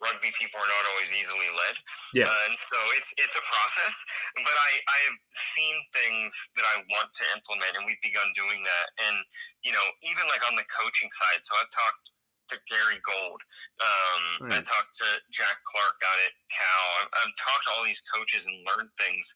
[0.00, 1.76] rugby people are not always easily led,
[2.14, 2.26] Yeah.
[2.28, 3.94] uh, and so it's it's a process.
[4.36, 5.18] But I I have
[5.54, 8.86] seen things that I want to implement, and we've begun doing that.
[8.98, 9.24] And
[9.62, 12.10] you know, even like on the coaching side, so I've talked
[12.48, 13.42] to Gary Gold.
[13.80, 16.86] Um, I talked to Jack Clark out at Cal.
[17.02, 19.26] I've, I've talked to all these coaches and learned things.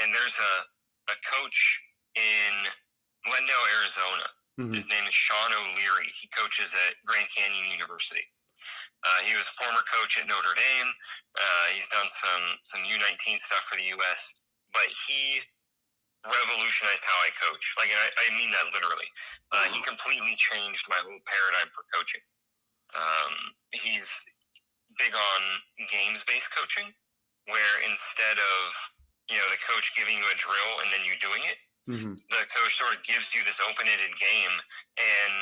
[0.00, 0.52] And there's a,
[1.08, 1.82] a coach
[2.14, 2.52] in
[3.24, 4.26] Glendale, Arizona.
[4.58, 4.74] Mhm.
[4.74, 6.10] His name is Sean O'Leary.
[6.14, 8.22] He coaches at Grand Canyon University.
[9.02, 10.94] Uh, he was a former coach at Notre Dame.
[11.34, 14.34] Uh, he's done some some U19 stuff for the U.S.
[14.72, 15.42] But he
[16.24, 17.64] revolutionized how I coach.
[17.76, 19.08] Like, and I, I mean that literally.
[19.52, 22.22] Uh, he completely changed my whole paradigm for coaching.
[22.94, 23.34] Um,
[23.72, 24.08] he's
[24.98, 25.40] big on
[25.90, 26.94] games-based coaching,
[27.46, 28.62] where instead of
[29.30, 31.58] you know the coach giving you a drill and then you doing it,
[31.88, 32.16] Mhm.
[32.16, 34.54] the coach sort of gives you this open-ended game,
[34.98, 35.34] and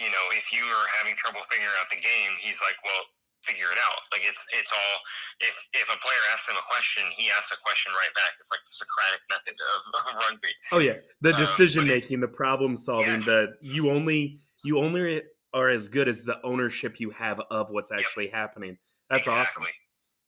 [0.00, 3.04] you know if you are having trouble figuring out the game, he's like, well,
[3.44, 4.02] figure it out.
[4.12, 4.94] Like it's it's all
[5.40, 8.32] if if a player asks him a question, he asks a question right back.
[8.38, 10.52] It's like the Socratic method of, of rugby.
[10.72, 13.20] Oh yeah, the decision um, making, the problem solving.
[13.22, 13.26] Yeah.
[13.26, 15.22] The you only you only
[15.54, 18.34] are as good as the ownership you have of what's actually yep.
[18.34, 18.78] happening.
[19.10, 19.68] That's exactly.
[19.68, 19.78] awesome.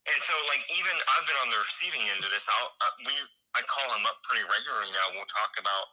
[0.04, 2.44] And so, like, even I've been on the receiving end of this.
[2.44, 3.14] I'll, uh, we
[3.56, 5.14] I call him up pretty regularly now.
[5.14, 5.86] We'll talk about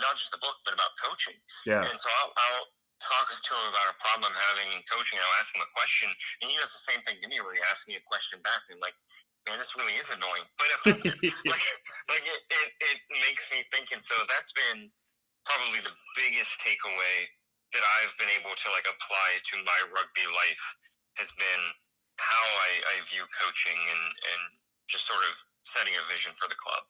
[0.00, 1.36] not just the book, but about coaching.
[1.68, 1.84] Yeah.
[1.84, 2.66] And so I'll, I'll
[3.04, 5.20] talk to him about a problem I'm having in coaching.
[5.20, 6.08] I'll ask him a question,
[6.40, 8.64] and he does the same thing to me where he asks me a question back,
[8.72, 8.96] and like,
[9.44, 11.64] man, this really is annoying, but like,
[12.08, 14.88] like it, it, it makes me think, and so that's been
[15.44, 17.26] probably the biggest takeaway
[17.74, 20.64] that I've been able to like apply to my rugby life
[21.18, 21.62] has been
[22.20, 24.42] how I, I view coaching and and
[24.88, 26.82] just sort of setting a vision for the club.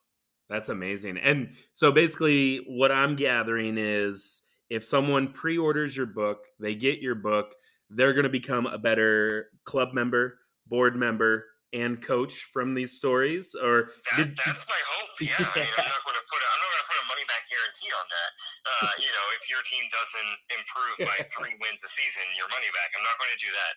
[0.49, 1.17] That's amazing.
[1.19, 7.15] And so basically, what I'm gathering is if someone pre-orders your book, they get your
[7.15, 7.55] book,
[7.89, 13.57] they're going to become a better club member, board member, and coach from these stories.
[13.57, 15.13] Or that, did, that's my hope.
[15.21, 15.45] Yeah, yeah.
[15.45, 17.25] I mean, I'm not going to put a, I'm not going to put a money
[17.29, 18.31] back guarantee on that.
[18.63, 22.69] Uh, you know, if your team doesn't improve by three wins a season, your money
[22.77, 22.93] back.
[22.93, 23.75] I'm not going to do that.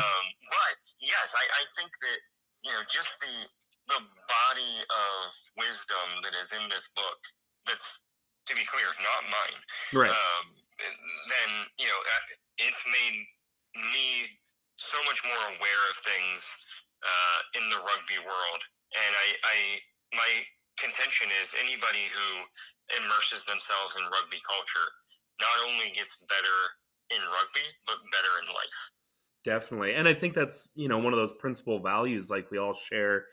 [0.00, 0.72] Um, but
[1.04, 2.18] yes, I, I think that
[2.66, 3.34] you know just the
[3.94, 5.30] the body of
[5.62, 7.20] wisdom that is in this book
[7.62, 8.02] that's
[8.46, 9.60] to be clear, not mine.
[9.94, 10.10] Right.
[10.10, 10.44] Um,
[10.78, 12.00] then you know
[12.58, 13.16] it's made
[13.94, 14.06] me
[14.76, 16.50] so much more aware of things
[17.02, 18.62] uh, in the rugby world,
[18.94, 19.56] and I, I
[20.14, 20.30] my
[20.78, 22.28] contention is anybody who
[23.02, 24.88] immerses themselves in rugby culture
[25.40, 26.58] not only gets better
[27.10, 28.78] in rugby but better in life.
[29.46, 32.74] Definitely, and I think that's you know one of those principal values like we all
[32.74, 33.24] share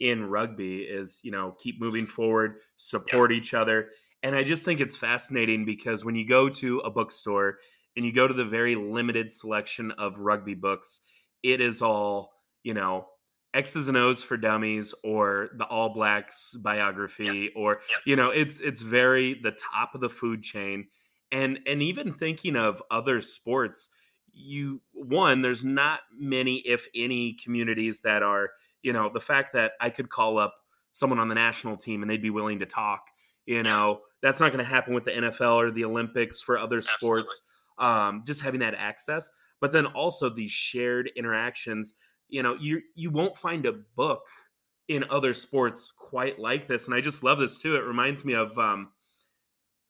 [0.00, 3.38] in rugby is you know keep moving forward, support yeah.
[3.38, 3.88] each other
[4.22, 7.58] and I just think it's fascinating because when you go to a bookstore
[7.96, 11.00] and you go to the very limited selection of rugby books,
[11.42, 13.06] it is all, you know,
[13.54, 18.80] X's and O's for dummies or the All Blacks biography or you know, it's it's
[18.80, 20.86] very the top of the food chain.
[21.32, 23.88] And and even thinking of other sports,
[24.32, 28.50] you one, there's not many, if any, communities that are,
[28.82, 30.54] you know, the fact that I could call up
[30.92, 33.06] someone on the national team and they'd be willing to talk
[33.50, 36.80] you know, that's not going to happen with the NFL or the Olympics for other
[36.80, 37.40] sports.
[37.78, 41.94] Um, just having that access, but then also these shared interactions.
[42.28, 44.22] You know, you you won't find a book
[44.86, 47.74] in other sports quite like this, and I just love this too.
[47.74, 48.90] It reminds me of um,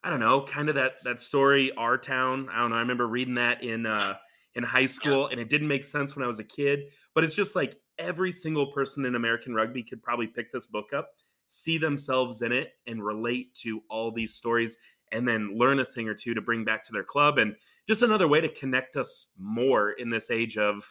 [0.05, 2.49] I don't know, kind of that that story, Our Town.
[2.51, 2.77] I don't know.
[2.77, 4.15] I remember reading that in uh,
[4.55, 6.81] in high school, and it didn't make sense when I was a kid.
[7.15, 10.93] But it's just like every single person in American rugby could probably pick this book
[10.93, 11.11] up
[11.51, 14.79] see themselves in it and relate to all these stories
[15.11, 17.57] and then learn a thing or two to bring back to their club and
[17.89, 20.87] just another way to connect us more in this age of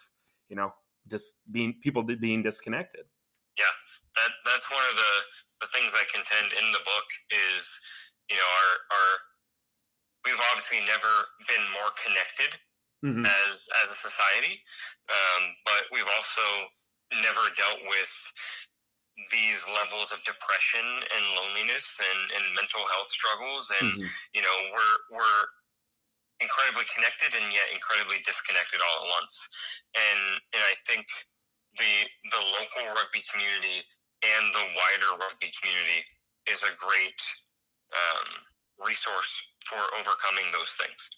[0.49, 0.69] you know
[1.09, 3.05] just being people being disconnected
[3.57, 3.71] yeah
[4.15, 5.13] that that's one of the
[5.61, 7.07] the things i contend in the book
[7.55, 7.79] is
[8.29, 9.09] you know our our
[10.25, 11.07] we've obviously never
[11.47, 12.59] been more connected
[13.03, 13.25] mm-hmm.
[13.25, 14.61] as as a society
[15.09, 16.45] um, but we've also
[17.23, 18.13] never dealt with
[19.31, 24.07] these levels of depression and loneliness and, and mental health struggles and mm-hmm.
[24.31, 25.43] you know we're we're
[26.39, 29.35] incredibly connected and yet incredibly disconnected all at once
[29.91, 31.03] and and i think
[31.75, 33.83] the the local rugby community
[34.23, 36.03] and the wider rugby community
[36.47, 37.19] is a great
[37.91, 38.27] um,
[38.79, 41.11] resource for overcoming those things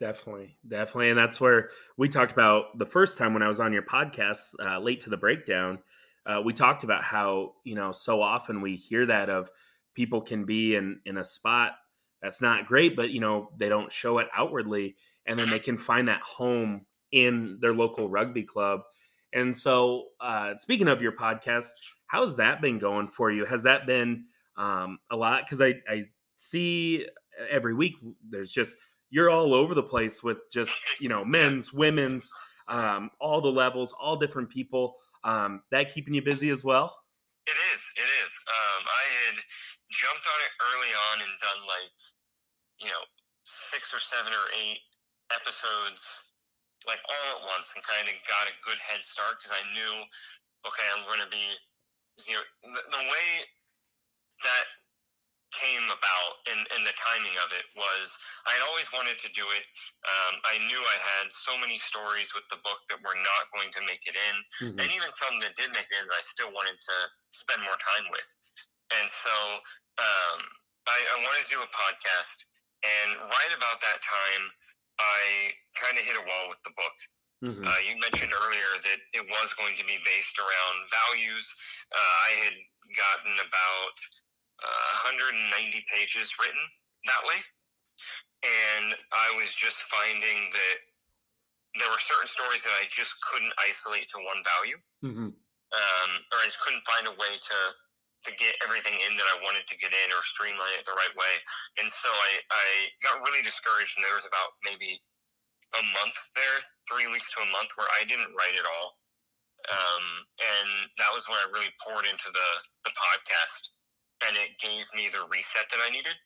[0.00, 3.72] Definitely, definitely, and that's where we talked about the first time when I was on
[3.72, 5.78] your podcast, uh, late to the breakdown
[6.26, 9.50] uh, we talked about how you know so often we hear that of
[9.94, 11.72] people can be in in a spot
[12.22, 14.94] that's not great but you know they don't show it outwardly
[15.26, 18.80] and then they can find that home in their local rugby club
[19.32, 21.68] and so uh, speaking of your podcast
[22.06, 23.44] how's that been going for you?
[23.44, 24.24] Has that been
[24.56, 25.44] um, a lot?
[25.44, 27.06] Because I, I see
[27.48, 27.94] every week
[28.28, 28.76] there's just
[29.10, 32.30] you're all over the place with just you know men's women's
[32.68, 36.96] um, all the levels all different people um, that keeping you busy as well?
[37.46, 37.80] It is.
[37.96, 38.30] It is.
[38.48, 39.36] Um, I had
[39.90, 41.98] jumped on it early on and done like,
[42.80, 43.04] you know,
[43.44, 44.80] six or seven or eight
[45.34, 46.30] episodes
[46.88, 49.94] like all at once and kind of got a good head start because I knew,
[50.64, 51.44] okay, I'm going to be,
[52.24, 53.28] you know, the, the way
[54.40, 54.64] that
[55.50, 58.14] came about and, and the timing of it was
[58.46, 59.64] I had always wanted to do it.
[60.06, 63.70] Um, I knew I had so many stories with the book that were not going
[63.74, 64.78] to make it in, mm-hmm.
[64.78, 66.96] and even some that did make it in I still wanted to
[67.34, 68.28] spend more time with.
[68.94, 69.34] And so
[70.02, 70.38] um,
[70.86, 72.46] I, I wanted to do a podcast,
[72.82, 74.44] and right about that time,
[74.98, 76.96] I kind of hit a wall with the book.
[77.40, 77.64] Mhm.
[77.64, 81.48] Uh, you mentioned earlier that it was going to be based around values.
[81.88, 82.56] Uh, I had
[82.92, 83.96] gotten about
[84.62, 86.60] 190 pages written
[87.06, 87.38] that way,
[88.44, 90.78] and I was just finding that
[91.78, 95.30] there were certain stories that I just couldn't isolate to one value, Mhm.
[95.32, 97.58] um, or I just couldn't find a way to
[98.20, 101.14] to get everything in that I wanted to get in or streamline it the right
[101.16, 101.42] way.
[101.78, 105.00] And so I, I got really discouraged, and there was about maybe
[105.72, 109.00] a month there, three weeks to a month, where I didn't write at all.
[109.70, 112.48] Um, and that was when I really poured into the,
[112.84, 113.70] the podcast,
[114.26, 116.16] and it gave me the reset that I needed.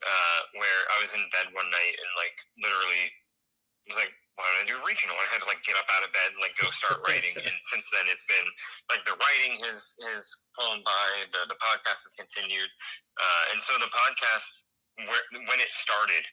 [0.00, 2.32] Uh, where I was in bed one night and like
[2.64, 3.12] literally
[3.84, 4.08] was like,
[4.40, 5.12] why don't I do regional?
[5.20, 7.36] I had to like get up out of bed and like go start writing.
[7.36, 8.48] and since then, it's been
[8.88, 10.24] like the writing has has
[10.56, 11.04] flown by.
[11.36, 12.70] The the podcast has continued,
[13.20, 14.64] uh, and so the podcast
[15.04, 16.24] where, when it started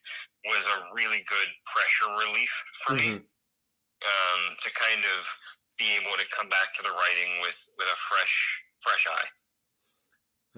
[0.47, 2.51] was a really good pressure relief
[2.87, 3.27] for me Mhm.
[4.07, 5.27] um, to kind of
[5.75, 8.35] be able to come back to the writing with with a fresh
[8.79, 9.27] fresh eye.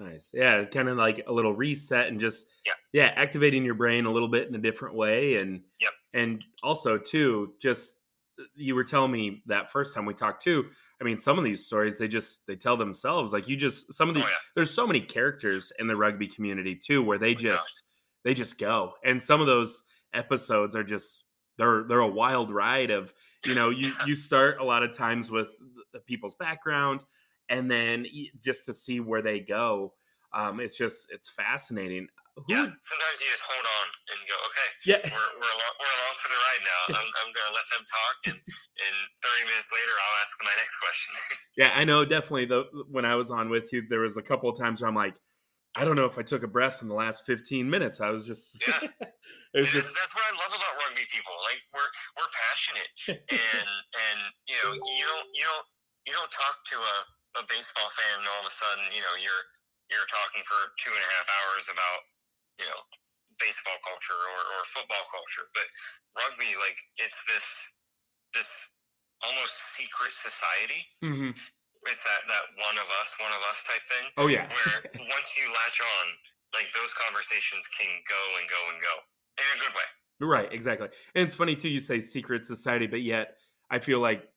[0.00, 0.32] Nice.
[0.34, 2.72] Yeah, kind of like a little reset and just Yeah.
[2.92, 5.92] yeah, activating your brain a little bit in a different way and Yep.
[6.14, 7.98] and also too just
[8.40, 10.70] uh, you were telling me that first time we talked too.
[11.00, 14.08] I mean, some of these stories they just they tell themselves like you just some
[14.08, 17.34] of Oh these yeah, there's so many characters in the rugby community too where they
[17.34, 17.70] Oh my gosh.
[17.70, 17.84] just
[18.24, 18.94] they just go.
[19.04, 19.84] And some of those
[20.14, 21.24] episodes are just
[21.58, 23.12] they're they're a wild ride of,
[23.44, 25.54] you know, you you start a lot of times with
[25.92, 27.02] the people's background
[27.50, 28.06] and then
[28.40, 29.92] just to see where they go
[30.32, 32.64] um it's just it's fascinating Who yeah.
[32.64, 36.28] Sometimes you just hold on and go, okay, yeah we're we're along, we're along for
[36.30, 36.82] the ride now.
[37.02, 40.76] I'm I'm gonna let them talk, and and 30 minutes later, I'll ask my next
[40.78, 41.12] question.
[41.60, 44.48] yeah i know definitely the when i was on with you there was a couple
[44.48, 45.14] of times where i'm like
[45.74, 48.24] i don't know if i took a breath in the last 15 minutes i was
[48.24, 48.88] just Yeah.
[49.54, 51.34] it was just that's what I love about rugby people.
[51.42, 55.66] Like we're we're passionate, and and you know you don't you don't
[56.06, 56.96] you don't talk to a,
[57.38, 59.44] a baseball fan and all of a sudden you know you're
[59.90, 62.00] you're talking for two and a half hours about
[62.62, 62.80] you know
[63.40, 65.66] baseball culture or, or football culture, but
[66.14, 67.46] rugby like it's this
[68.36, 68.48] this
[69.24, 70.86] almost secret society.
[71.02, 71.32] Mm-hmm.
[71.88, 74.78] It's that that one of us, one of us type thing oh yeah where
[75.16, 76.06] once you latch on,
[76.54, 78.94] like those conversations can go and go and go
[79.40, 79.88] in a good way.
[80.20, 80.88] Right, exactly.
[81.16, 81.72] And it's funny too.
[81.72, 83.40] You say secret society, but yet
[83.72, 84.28] I feel like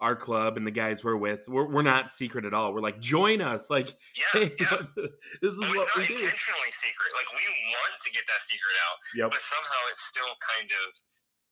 [0.00, 2.72] our club and the guys we're with, we're, we're not secret at all.
[2.74, 3.70] We're like, join us.
[3.70, 4.84] Like, Yeah, hey, yeah.
[5.40, 6.20] this is Well, what we not do.
[6.20, 7.10] intentionally secret.
[7.16, 9.28] Like we want to get that secret out, Yep.
[9.32, 10.86] but somehow it still kind of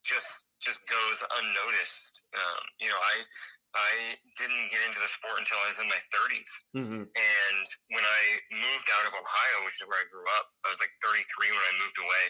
[0.05, 2.29] just just goes unnoticed.
[2.37, 3.17] Um, you know, I
[3.75, 3.93] I
[4.39, 8.21] didn't get into the sport until I was in my 30s, hmm and when I
[8.55, 11.65] moved out of Ohio, which is where I grew up, I was like 33 when
[11.65, 12.25] I moved away.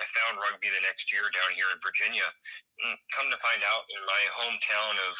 [0.00, 2.24] I found rugby the next year down here in Virginia.
[2.82, 5.14] And come to find out, in my hometown of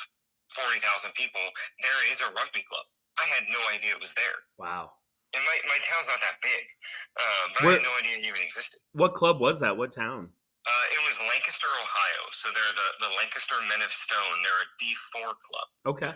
[0.55, 1.41] 40,000 people,
[1.81, 2.87] there is a rugby club.
[3.19, 4.39] I had no idea it was there.
[4.59, 4.91] Wow.
[5.35, 6.65] And my, my town's not that big,
[7.21, 8.81] um, but Where- I had no idea it even existed.
[8.93, 9.77] What club was that?
[9.77, 10.29] What town?
[10.67, 12.23] Uh, it was Lancaster, Ohio.
[12.33, 14.37] So they're the, the Lancaster Men of Stone.
[14.43, 15.69] They're a D4 club.
[15.97, 16.13] Okay.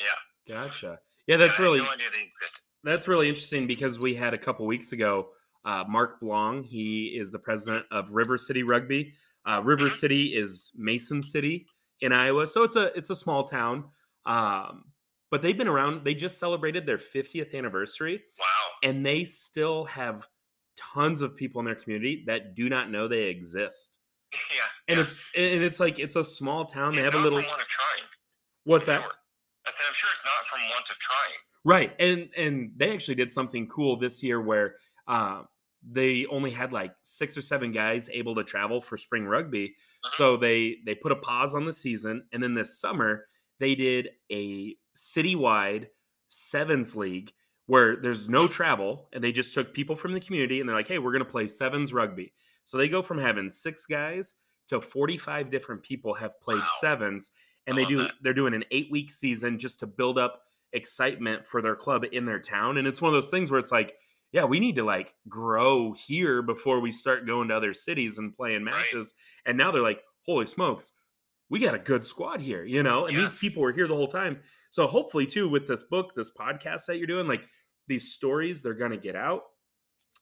[0.00, 0.18] Yeah.
[0.48, 0.98] Gotcha.
[1.26, 2.62] Yeah, that's I really no idea they existed.
[2.84, 5.28] that's really interesting because we had a couple weeks ago
[5.64, 6.62] uh, Mark Blong.
[6.62, 9.12] He is the president of River City Rugby.
[9.46, 9.92] Uh, River Mhm.
[9.92, 11.66] City is Mason City
[12.04, 13.84] in Iowa, so it's a it's a small town.
[14.26, 14.84] Um,
[15.30, 16.04] but they've been around.
[16.04, 18.44] They just celebrated their 50th anniversary, Wow.
[18.88, 20.26] and they still have
[20.76, 23.98] tons of people in their community that do not know they exist.
[24.54, 24.62] Yeah.
[24.88, 25.04] And yeah.
[25.04, 26.92] it's and it's like it's a small town.
[26.92, 27.38] They It's have a little.
[27.40, 28.08] from one of trying.
[28.64, 29.00] What's for that?
[29.00, 31.38] I said, I'm sure it's not from want of trying.
[31.64, 34.74] Right, and and they actually did something cool this year where
[35.08, 35.42] uh,
[35.90, 39.68] they only had like six or seven guys able to travel for spring rugby.
[40.04, 40.10] Mhm.
[40.12, 43.26] So they they put a pause on the season, and then this summer
[43.58, 45.88] they did a citywide
[46.28, 47.32] sevens league
[47.66, 50.88] where there's no travel, and they just took people from the community, and they're like,
[50.88, 52.32] hey, we're gonna play sevens rugby.
[52.64, 54.36] So they go from having six guys
[54.68, 56.68] to 45 different people have played Wow.
[56.80, 57.30] sevens,
[57.66, 58.12] and they do that.
[58.22, 62.24] they're doing an eight week season just to build up excitement for their club in
[62.24, 62.78] their town.
[62.78, 63.96] And it's one of those things where it's like,
[64.34, 68.34] yeah, we need to like grow here before we start going to other cities and
[68.34, 68.74] playing Right.
[68.74, 69.14] matches.
[69.46, 70.90] And now they're like, holy smokes,
[71.50, 73.06] we got a good squad here, you know?
[73.06, 73.20] And Yeah.
[73.22, 74.40] these people were here the whole time.
[74.70, 77.44] So hopefully, too, with this book, this podcast that you're doing, like
[77.86, 79.44] these stories, they're going to get out.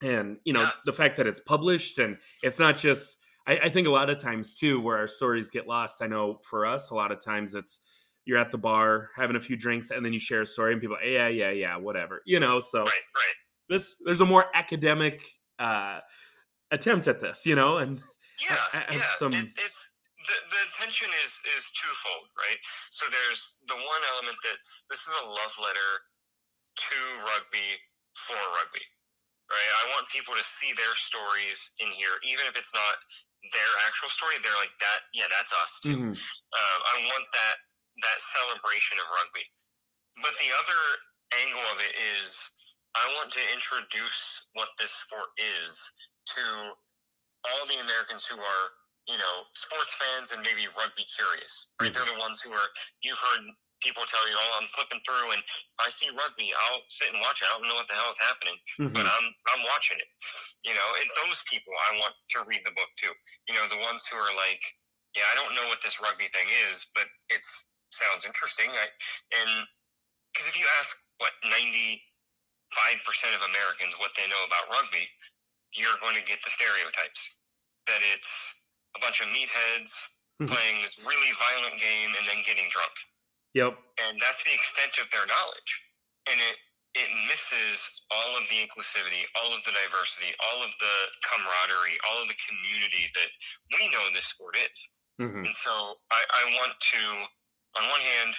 [0.02, 0.70] And, you know, Yeah.
[0.84, 4.18] the fact that it's published and it's not just, I, I think a lot of
[4.18, 7.54] times, too, where our stories get lost, I know for us, a lot of times
[7.54, 7.78] it's,
[8.26, 10.80] you're at the bar having a few drinks and then you share a story and
[10.80, 12.86] people yeah yeah yeah whatever you know so Right,
[13.16, 13.34] right.
[13.72, 15.16] This there's a more academic
[15.58, 15.98] uh
[16.70, 18.00] attempt at this you know and
[18.40, 19.00] Yeah, I yeah.
[19.20, 19.80] some- It, it's
[20.28, 22.60] the, the tension is is twofold, right?
[22.94, 24.58] So there's the one element that
[24.90, 25.90] this is a love letter
[26.86, 27.70] to rugby
[28.14, 28.86] for rugby,
[29.50, 29.70] right?
[29.82, 32.94] I want people to see their stories in here, even if it's not
[33.50, 34.38] their actual story.
[34.46, 35.98] They're like that, yeah, that's us too.
[35.98, 36.14] Mhm.
[36.14, 37.56] Um, I want that
[38.06, 39.44] that celebration of rugby.
[40.22, 40.82] But the other
[41.42, 42.38] angle of it is
[42.97, 45.80] I want to introduce what this sport is
[46.36, 46.43] to
[47.49, 48.64] all the Americans who are,
[49.09, 51.72] you know, sports fans and maybe rugby curious.
[51.80, 51.90] Right?
[51.90, 51.95] Mhm.
[51.95, 52.68] They're the ones who are
[53.03, 53.49] you've heard
[53.82, 55.43] people tell you, Oh, I'm flipping through and
[55.80, 57.49] I see rugby, I'll sit and watch it.
[57.51, 58.95] I don't know what the hell is happening Mhm.
[58.95, 60.09] but I'm I'm watching it.
[60.62, 63.12] You know, and those people I want to read the book too.
[63.49, 64.62] You know, the ones who are like,
[65.16, 67.43] yeah, I don't know what this rugby thing is, but it
[67.90, 68.70] sounds interesting.
[68.70, 68.86] I,
[69.40, 69.66] and
[70.32, 72.07] because if you ask what ninety
[72.72, 75.08] five percent of Americans what they know about rugby,
[75.76, 77.36] you're going to get the stereotypes
[77.86, 78.54] that it's
[78.96, 80.08] a bunch of meatheads
[80.40, 80.48] Mhm.
[80.48, 82.92] playing this really violent game and then getting drunk
[83.54, 83.78] Yep.
[83.98, 85.72] and that's the extent of their knowledge
[86.26, 86.56] and it
[86.94, 92.22] it misses all of the inclusivity all of the diversity all of the camaraderie all
[92.22, 93.30] of the community that
[93.72, 94.88] we know this sport is
[95.20, 95.46] Mhm.
[95.46, 97.02] and so I, I want to
[97.76, 98.38] on one hand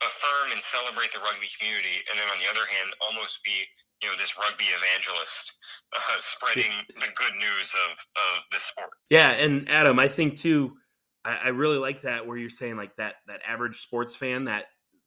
[0.00, 3.68] affirm and celebrate the rugby community and then on the other hand almost be
[4.02, 5.52] you know this rugby evangelist
[5.96, 8.90] uh, spreading the good news of of the sport.
[9.10, 10.76] Yeah, and Adam, I think too,
[11.24, 14.66] I, I really like that where you're saying like that that average sports fan that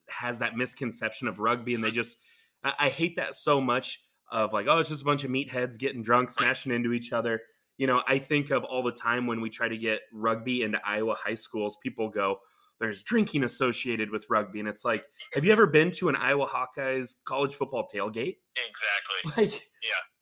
[0.09, 2.17] has that misconception of rugby, and they just
[2.63, 3.99] I, I hate that so much
[4.31, 7.41] of like, oh, it's just a bunch of meatheads getting drunk, smashing into each other.
[7.77, 10.79] You know, I think of all the time when we try to get rugby into
[10.85, 12.37] Iowa high schools, people go,
[12.79, 14.59] there's drinking associated with rugby.
[14.59, 18.37] And it's like, have you ever been to an Iowa Hawkeyes college football tailgate?
[18.55, 19.69] exactly like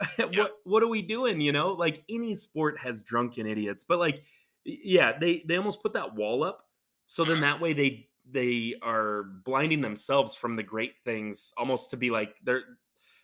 [0.17, 0.25] Yeah.
[0.41, 4.23] what what are we doing you know like any sport has drunken idiots but like
[4.65, 6.63] yeah they they almost put that wall up
[7.07, 11.97] so then that way they they are blinding themselves from the great things almost to
[11.97, 12.63] be like they're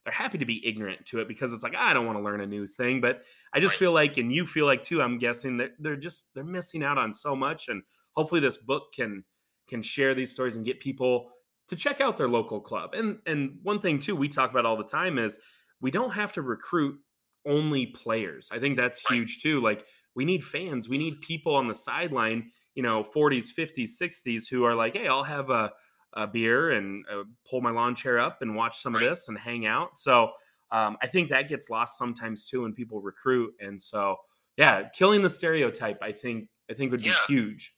[0.03, 2.41] they're happy to be ignorant to it because it's like i don't want to learn
[2.41, 3.23] a new thing but
[3.53, 3.79] i just Right.
[3.79, 6.97] feel like and you feel like too i'm guessing that they're just they're missing out
[6.97, 7.81] on so much and
[8.17, 9.23] hopefully this book can
[9.67, 11.31] can share these stories and get people
[11.67, 12.93] to check out their local club.
[12.93, 15.39] And and one thing too we talk about all the time is
[15.81, 16.99] we don't have to recruit
[17.45, 18.49] only players.
[18.51, 19.61] I think that's huge too.
[19.61, 24.47] Like we need fans, we need people on the sideline, you know, 40s, 50s, 60s
[24.47, 25.73] who are like, "Hey, I'll have a
[26.13, 29.37] a beer and uh, pull my lawn chair up and watch some of this and
[29.37, 30.31] hang out." So,
[30.71, 33.53] um, I think that gets lost sometimes too when people recruit.
[33.59, 34.17] And so,
[34.57, 37.13] yeah, killing the stereotype, I think, I think would be Yeah.
[37.13, 37.73] huge.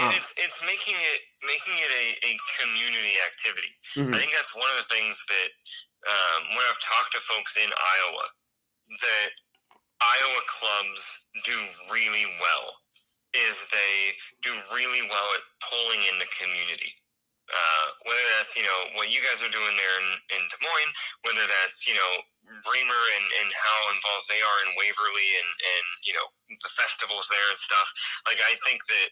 [0.00, 0.16] And Uh.
[0.16, 4.14] it's it's making it making it a, a community activity Mhm.
[4.14, 5.48] I think that's one of the things that
[6.08, 8.26] um, when I've talked to folks in Iowa,
[9.04, 9.30] that
[10.00, 11.56] Iowa clubs do
[11.92, 12.78] really well
[13.34, 16.94] is they do really well at pulling in the community.
[17.50, 20.94] Uh, whether that's you know what you guys are doing there in, in Des Moines,
[21.26, 22.12] whether that's you know
[22.64, 27.26] Bremer and, and how involved they are in Waverly and and you know the festivals
[27.28, 27.88] there and stuff.
[28.30, 29.08] Like I think that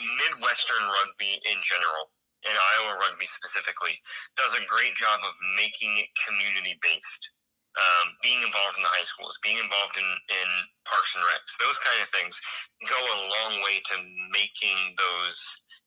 [0.00, 2.10] Midwestern rugby in general
[2.48, 3.94] and Iowa rugby specifically
[4.36, 7.30] does a great job of making it community based.
[7.72, 10.48] Um, being involved in the high schools, being involved in, in
[10.84, 12.36] parks and recs, those kind of things
[12.84, 13.96] go a long way to
[14.28, 15.40] making those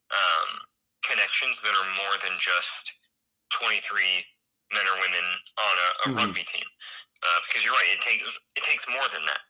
[0.09, 0.49] um,
[1.05, 2.89] connections that are more than just
[3.53, 3.77] 23
[4.73, 5.25] men or women
[5.61, 6.17] on a, a Mhm.
[6.25, 6.65] rugby team.
[7.21, 9.41] Uh, because you're right, it takes it takes more than that.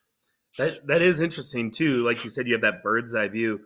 [0.59, 2.03] That that is interesting too.
[2.03, 3.63] Like you said, you have that bird's eye view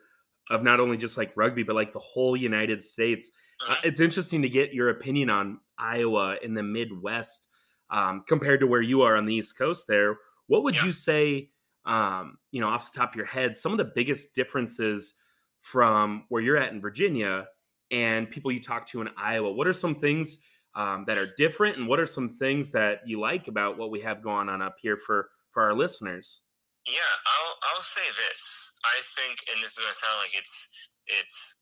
[0.50, 3.32] of not only just like rugby, but like the whole United States.
[3.68, 7.48] Uh, it's interesting to get your opinion on Iowa in the Midwest
[7.90, 9.86] um, compared to where you are on the East Coast.
[9.88, 10.86] There, what would Yeah.
[10.86, 11.50] you say?
[11.86, 15.16] Um, you know, off the top of your head, some of the biggest differences
[15.62, 17.48] from where you're at in Virginia
[17.92, 19.52] and people you talk to in Iowa.
[19.52, 20.40] What are some things
[20.76, 24.00] um, that are different, and what are some things that you like about what we
[24.02, 26.42] have going on up here for for our listeners?
[26.86, 26.94] Yeah,
[27.26, 28.69] I'll I'll say this.
[28.86, 30.72] I think, and this is gonna sound like it's
[31.08, 31.60] it's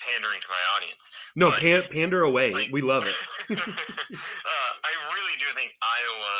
[0.00, 1.02] pandering to my audience.
[1.34, 2.52] No, but, pan, pander away.
[2.52, 3.18] like- we love it.
[3.50, 6.34] uh, I really do think Iowa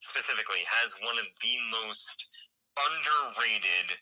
[0.00, 2.28] specifically has one of the most
[2.76, 3.96] underrated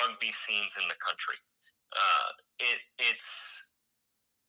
[0.00, 1.36] rugby scenes in the country.
[1.92, 2.28] Uh,
[2.58, 3.72] it it's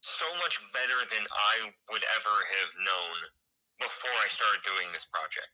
[0.02, 3.16] so much better than I would ever have known
[3.80, 5.50] before I started doing this project.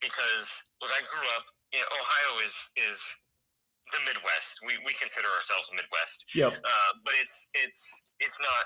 [0.00, 0.46] Because
[0.82, 1.46] look, I grew up.
[1.72, 3.02] You know, Ohio is is
[3.92, 4.58] the Midwest.
[4.64, 6.52] We we consider ourselves Midwest, Yep.
[6.64, 7.82] uh, but it's it's
[8.20, 8.64] it's not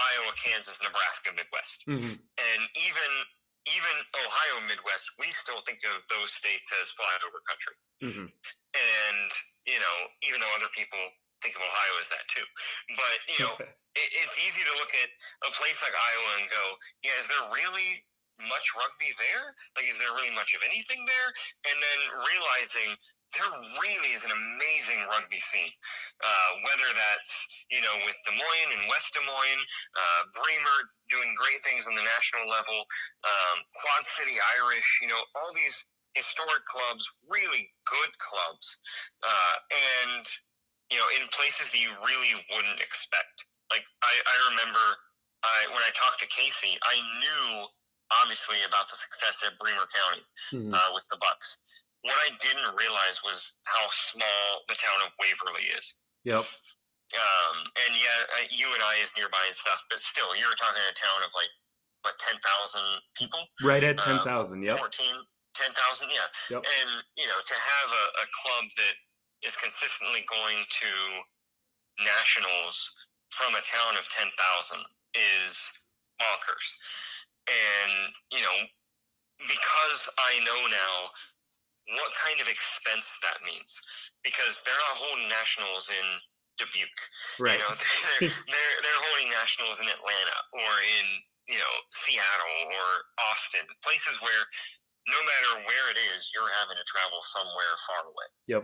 [0.00, 2.16] Iowa, Kansas, Nebraska Midwest Mhm.
[2.16, 3.10] and even
[3.68, 7.76] even Ohio Midwest, we still think of those states as flyover country.
[8.02, 8.26] Mhm.
[8.74, 9.30] And
[9.66, 10.98] you know, even though other people
[11.42, 12.44] think of Ohio as that too.
[12.96, 13.54] But you know,
[14.00, 15.10] it, it's easy to look at
[15.44, 16.64] a place like Iowa and go,
[17.02, 18.04] yeah, is there really
[18.48, 19.46] much rugby there?
[19.76, 21.28] Like, is there really much of anything there?
[21.68, 22.96] And then realizing
[23.36, 25.70] there really is an amazing rugby scene.
[26.18, 27.30] Uh, whether that's
[27.70, 29.64] you know with Des Moines and West Des Moines,
[29.94, 30.78] uh, Bremer
[31.10, 32.82] doing great things on the national level,
[33.26, 35.86] um, Quad City Irish, you know all these
[36.18, 38.66] historic clubs, really good clubs,
[39.22, 40.24] uh, and
[40.90, 43.46] you know in places that you really wouldn't expect.
[43.70, 44.82] Like I, I remember
[45.46, 47.70] I, when I talked to Casey, I knew
[48.22, 50.74] obviously about the success at Bremer County mm-hmm.
[50.74, 51.62] uh, with the Bucks.
[52.02, 55.94] What I didn't realize was how small the town of Waverly is.
[56.24, 56.42] Yep.
[57.10, 57.56] Um,
[57.86, 58.18] and yeah,
[58.54, 61.50] UNI is nearby and stuff, but still, you're talking a town of like
[62.06, 62.86] what ten thousand
[63.18, 63.42] people.
[63.66, 64.62] Right at ten thousand.
[64.62, 64.78] Uh, yep.
[64.78, 65.04] 14,
[65.54, 66.24] 10,000, yeah.
[66.54, 66.62] Yep.
[66.62, 68.96] And you know, to have a, a club that
[69.42, 70.92] is consistently going to
[72.00, 72.94] nationals
[73.34, 75.84] from a town of ten thousand is
[76.20, 76.78] bonkers.
[77.50, 78.58] And, you know,
[79.42, 80.94] because I know now
[81.98, 83.82] what kind of expense that means,
[84.22, 86.06] because there are whole nationals in
[86.60, 87.02] Dubuque.
[87.40, 87.58] Right.
[87.58, 87.74] You know,
[88.20, 91.06] they're, they're, they're holding nationals in Atlanta or in,
[91.50, 92.88] you know, Seattle or
[93.32, 94.44] Austin, places where
[95.08, 98.28] no matter where it is, you're having to travel somewhere far away.
[98.46, 98.62] Yep.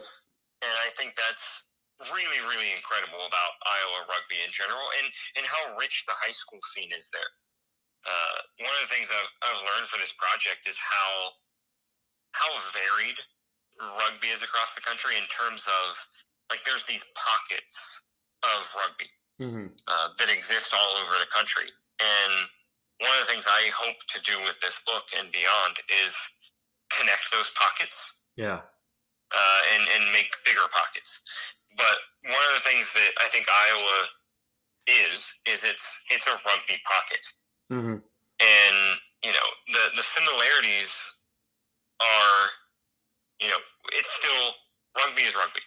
[0.62, 1.72] And I think that's
[2.12, 5.08] really, really incredible about Iowa rugby in general and,
[5.40, 7.32] and how rich the high school scene is there
[8.06, 11.34] uh, one of the things I've, I've learned for this project is how
[12.38, 13.18] how varied
[13.80, 15.98] rugby is across the country in terms of
[16.48, 18.06] like there's these pockets
[18.44, 19.68] of rugby mm-hmm.
[19.88, 21.68] uh, that exist all over the country.
[21.98, 22.32] And
[23.00, 26.16] one of the things i hope to do with this book and beyond is
[26.92, 28.64] connect those pockets yeah.
[29.32, 31.20] uh, and, and make bigger pockets.
[31.76, 33.98] But one of the things that i think iowa
[34.86, 37.20] is is it's it's a rugby pocket
[37.72, 37.98] Mm-hmm.
[37.98, 38.76] And
[39.24, 40.92] you know the the similarities
[42.00, 42.38] are,
[43.40, 43.58] you know,
[43.92, 44.52] it's still
[44.96, 45.60] rugby is rugby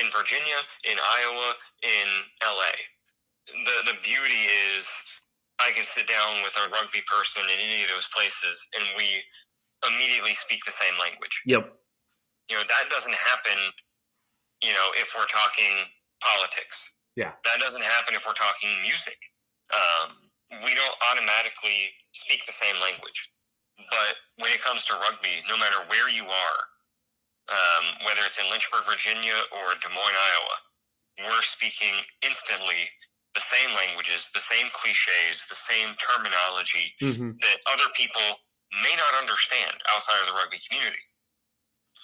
[0.00, 0.58] in Virginia,
[0.90, 2.08] in Iowa, in
[2.42, 2.74] LA.
[3.46, 4.88] The the beauty is
[5.60, 9.22] I can sit down with a rugby person in any of those places and we
[9.86, 11.42] immediately speak the same language.
[11.46, 11.70] Yep.
[12.50, 13.58] You know, that doesn't happen,
[14.62, 15.86] you know, if we're talking
[16.20, 16.92] politics.
[17.16, 17.32] Yeah.
[17.44, 19.16] That doesn't happen if we're talking music.
[19.72, 20.23] Um,
[20.62, 23.30] we don't automatically speak the same language.
[23.90, 26.60] But when it comes to rugby, no matter where you are,
[27.50, 30.56] um, whether it's in Lynchburg, Virginia, or Des Moines, Iowa,
[31.26, 32.88] we're speaking instantly
[33.34, 37.34] the same languages, the same cliches, the same terminology mm-hmm.
[37.38, 38.22] that other people
[38.82, 41.02] may not understand outside of the rugby community.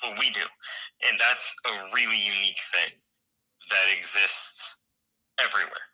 [0.03, 0.47] But we do.
[1.07, 2.95] And that's a really unique thing
[3.71, 4.79] that exists
[5.43, 5.87] everywhere.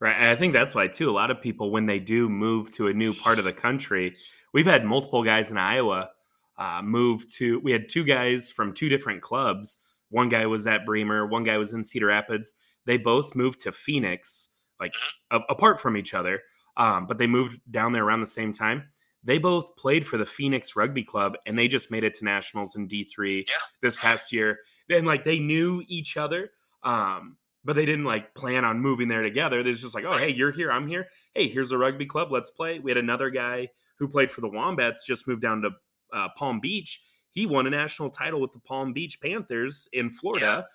[0.00, 0.16] Right.
[0.16, 2.88] And I think that's why, too, a lot of people, when they do move to
[2.88, 4.14] a new part of the country,
[4.54, 6.08] we've had multiple guys in Iowa
[6.56, 9.78] uh, move to, we had two guys from two different clubs.
[10.08, 12.54] One guy was at Bremer, one guy was in Cedar Rapids.
[12.86, 14.94] They both moved to Phoenix, like
[15.30, 16.40] a- apart from each other,
[16.78, 18.84] um, but they moved down there around the same time.
[19.22, 22.74] They both played for the Phoenix Rugby Club and they just made it to nationals
[22.74, 23.54] in D3 yeah.
[23.82, 24.60] this past year.
[24.88, 26.52] And like they knew each other.
[26.82, 29.62] Um, but they didn't like plan on moving there together.
[29.62, 31.08] There's just like, oh, hey, you're here, I'm here.
[31.34, 32.78] Hey, here's a rugby club, let's play.
[32.78, 35.70] We had another guy who played for the Wombats, just moved down to
[36.12, 37.02] uh, Palm Beach.
[37.30, 40.66] He won a national title with the Palm Beach Panthers in Florida.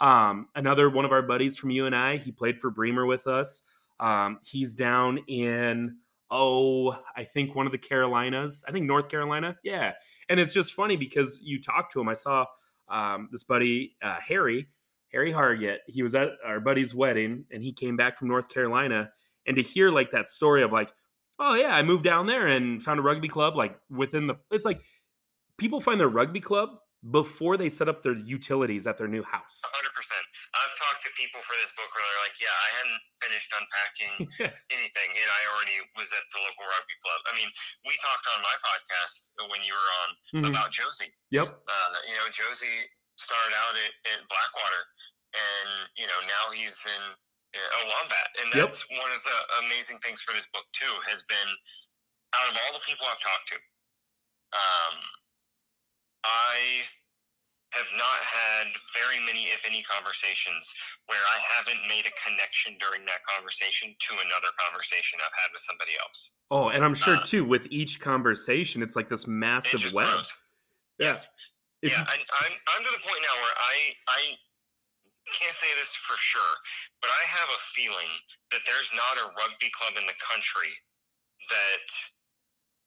[0.00, 0.28] Yeah.
[0.28, 3.62] Um, another one of our buddies from UNI, he played for Bremer with us.
[4.00, 5.96] Um, he's down in
[6.30, 8.64] oh, I think one of the Carolinas.
[8.66, 9.56] I think North Carolina.
[9.62, 9.92] Yeah,
[10.28, 12.08] and it's just funny because you talk to him.
[12.08, 12.46] I saw
[12.88, 14.68] um, this buddy uh, Harry
[15.14, 19.10] Harry Hargett, he was at our buddy's wedding and he came back from North Carolina.
[19.46, 20.90] And to hear like that story of like,
[21.38, 24.64] oh yeah, I moved down there and found a rugby club like within the it's
[24.64, 24.80] like
[25.56, 29.60] people find their rugby club before they set up their utilities at their new house.
[29.60, 29.68] 100%.
[30.56, 34.14] I've talked to people for this book where they're like, yeah, I hadn't finished unpacking
[34.72, 37.20] anything and I already was at the local rugby club.
[37.28, 37.50] I mean,
[37.84, 39.14] we talked on my podcast
[39.52, 40.50] when you were on mm-hmm.
[40.50, 41.12] about Josie.
[41.28, 41.52] Yep.
[41.52, 44.82] Uh, you know, Josie started out at, at Blackwater,
[45.34, 47.02] and you know now he's in
[47.54, 48.98] a wombat, and that's yep.
[48.98, 50.90] one of the amazing things for this book too.
[51.06, 51.50] Has been
[52.34, 53.58] out of all the people I've talked to,
[54.54, 54.96] um,
[56.26, 56.82] I
[57.74, 60.72] have not had very many, if any, conversations
[61.06, 65.62] where I haven't made a connection during that conversation to another conversation I've had with
[65.66, 66.34] somebody else.
[66.50, 70.24] Oh, and I'm sure uh, too, with each conversation, it's like this massive web.
[70.98, 71.18] Yeah.
[71.84, 72.00] If yeah.
[72.00, 73.76] I, I'm I'm to the point now where I
[74.08, 74.20] I
[75.36, 76.54] can't say this for sure,
[77.04, 78.08] but I have a feeling
[78.48, 80.72] that there's not a rugby club in the country
[81.52, 81.88] that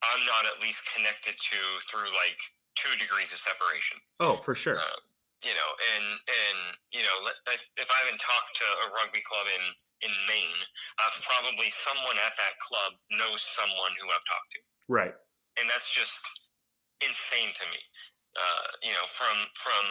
[0.02, 2.38] I'm not at least connected to through like
[2.74, 4.02] two degrees of separation.
[4.18, 4.82] Oh, for sure.
[4.82, 4.98] Uh,
[5.46, 6.58] you know, and and
[6.90, 9.62] you know, if I haven't talked to a rugby club in
[10.02, 10.62] in Maine,
[10.98, 14.60] uh, probably someone at that club knows someone who I've talked to.
[14.90, 15.14] Right.
[15.58, 16.22] And that's just
[17.02, 17.78] insane to me.
[18.38, 19.84] Uh, you know, from from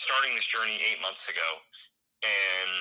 [0.00, 1.50] starting this journey eight months ago
[2.24, 2.72] and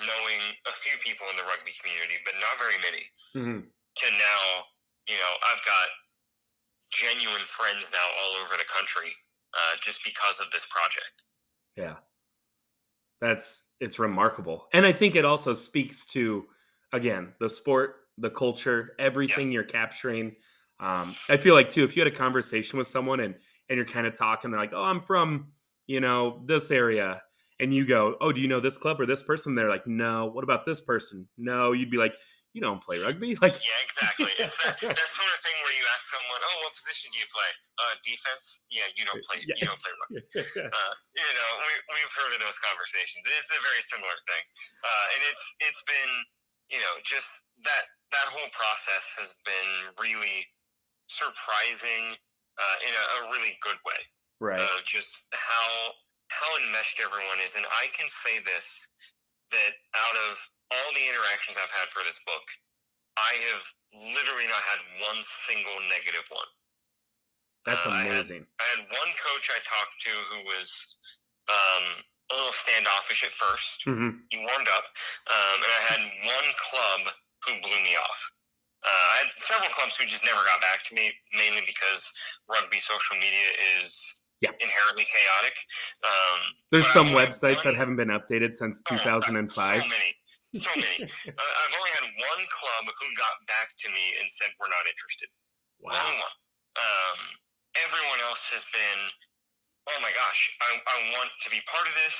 [0.00, 3.04] knowing a few people in the rugby community, but not very many,
[3.36, 3.60] mm-hmm.
[3.68, 4.42] to now,
[5.08, 5.88] you know, I've got
[6.90, 9.12] genuine friends now all over the country
[9.54, 11.24] uh, just because of this project.
[11.76, 11.96] Yeah.
[13.20, 14.66] That's it's remarkable.
[14.72, 16.46] And I think it also speaks to
[16.92, 19.54] again, the sport, the culture, everything yes.
[19.54, 20.36] you're capturing.
[20.80, 23.34] Um, I feel like too, if you had a conversation with someone and
[23.70, 25.52] and you're kind of talking, they're like, "Oh, I'm from
[25.90, 27.18] you know, this area.
[27.58, 29.58] And you go, oh, do you know this club or this person?
[29.58, 30.30] They're like, no.
[30.30, 31.26] What about this person?
[31.34, 31.74] No.
[31.74, 32.14] You'd be like,
[32.54, 33.34] you don't play rugby.
[33.42, 34.30] Like, yeah, exactly.
[34.38, 37.26] It's that, that sort of thing where you ask someone, oh, what position do you
[37.26, 37.50] play?
[37.74, 38.62] Uh, defense.
[38.70, 39.42] Yeah, you don't play.
[39.42, 39.58] Yeah.
[39.58, 40.22] You don't play rugby.
[40.70, 43.26] uh, you know, we, we've heard of those conversations.
[43.26, 44.44] It's a very similar thing,
[44.86, 46.12] uh, and it's it's been,
[46.70, 50.46] you know, just that that whole process has been really
[51.10, 52.14] surprising
[52.60, 54.00] uh, in a, a really good way
[54.40, 54.60] right.
[54.60, 55.96] of just how
[56.28, 57.56] how enmeshed everyone is.
[57.56, 58.68] And I can say this
[59.50, 60.38] that out of
[60.70, 62.46] all the interactions I've had for this book,
[63.18, 63.64] I have
[64.14, 64.80] literally not had
[65.10, 66.46] one single negative one.
[67.66, 68.46] That's amazing.
[68.46, 70.96] Uh, I, had, I, had, one coach I talked to who was
[71.50, 71.84] um,
[72.30, 74.10] a little standoffish at 1st mm-hmm.
[74.30, 74.86] He warmed up,
[75.28, 77.02] um, and I had one club
[77.44, 78.20] who blew me off.
[78.80, 82.08] Uh, I had several clubs who just never got back to me, mainly because
[82.48, 84.56] rugby social media is yeah.
[84.56, 85.56] inherently chaotic.
[86.00, 86.40] Um,
[86.72, 89.36] There's some websites that haven't been updated since 2005.
[89.36, 90.10] Oh, so many.
[90.56, 90.98] So many.
[91.36, 94.84] uh, I've only had one club who got back to me and said, we're not
[94.88, 95.28] interested.
[95.84, 96.00] Wow.
[96.00, 96.36] Only one.
[96.80, 97.18] Um,
[97.84, 99.00] everyone else has been,
[99.92, 102.16] oh my gosh, I, I want to be part of this.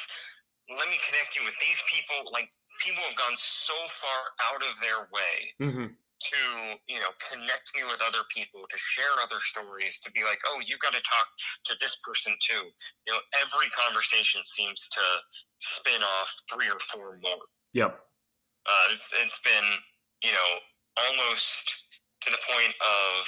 [0.76, 2.28] Let me connect you with these people.
[2.30, 2.52] Like,
[2.84, 4.20] people have gone so far
[4.52, 5.88] out of their way mm-hmm
[6.20, 10.38] to you know connect me with other people to share other stories to be like
[10.46, 11.26] oh you got to talk
[11.64, 12.68] to this person too.
[13.06, 15.04] You know every conversation seems to
[15.58, 17.44] spin off three or four more.
[17.72, 17.98] Yep.
[18.66, 19.68] Uh, it's, it's been
[20.22, 20.50] you know
[21.08, 21.88] almost
[22.22, 23.24] to the point of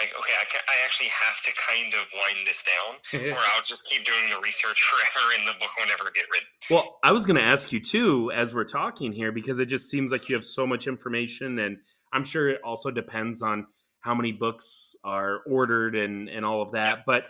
[0.00, 3.88] like okay I, I actually have to kind of wind this down or i'll just
[3.88, 6.48] keep doing the research forever and the book will never get written.
[6.70, 9.90] Well i was going to ask you too as we're talking here because it just
[9.90, 11.76] seems like you have so much information and
[12.12, 13.66] i'm sure it also depends on
[14.00, 17.24] how many books are ordered and and all of that but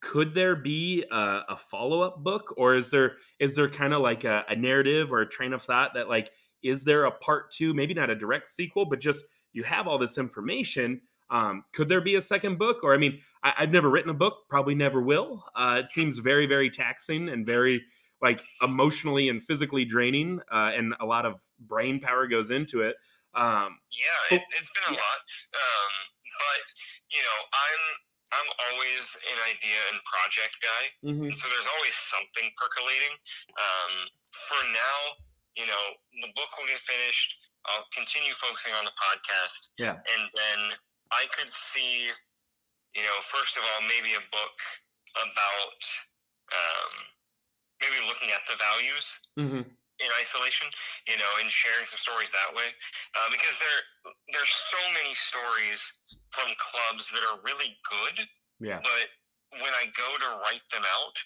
[0.00, 4.24] could there be a, a follow-up book or is there is there kind of like
[4.24, 6.30] a, a narrative or a train of thought that like
[6.62, 9.98] is there a part two maybe not a direct sequel but just you have all
[9.98, 11.00] this information
[11.30, 12.82] um, could there be a second book?
[12.82, 15.44] Or I mean, I, have never written a book, probably never will.
[15.54, 17.82] Uh, it seems very, very taxing and very
[18.20, 22.96] like emotionally and physically draining, uh, and a lot of brain power goes into it.
[23.34, 25.04] Um, yeah, it, has been a yeah.
[25.04, 25.18] lot.
[25.54, 25.92] Um,
[26.24, 26.62] but
[27.12, 27.82] you know, I'm
[28.28, 31.30] I'm always an idea and project guy, mm-hmm.
[31.30, 33.14] so there's always something percolating.
[33.54, 33.92] Um,
[34.34, 34.98] for now,
[35.54, 35.84] you know,
[36.26, 37.38] the book will get finished.
[37.66, 39.76] I'll continue focusing on the podcast.
[39.76, 39.98] Yeah.
[39.98, 40.60] And then
[41.12, 42.12] I could see,
[42.94, 44.56] you know, first of all, maybe a book
[45.16, 45.82] about
[46.52, 46.92] um,
[47.80, 49.06] maybe looking at the values
[49.38, 49.64] mm-hmm.
[49.64, 50.68] in isolation,
[51.08, 52.68] you know, and sharing some stories that way,
[53.16, 53.80] uh, because there
[54.32, 55.80] there's so many stories
[56.32, 58.28] from clubs that are really good,
[58.60, 58.80] yeah.
[58.82, 59.06] But
[59.62, 61.16] when I go to write them out,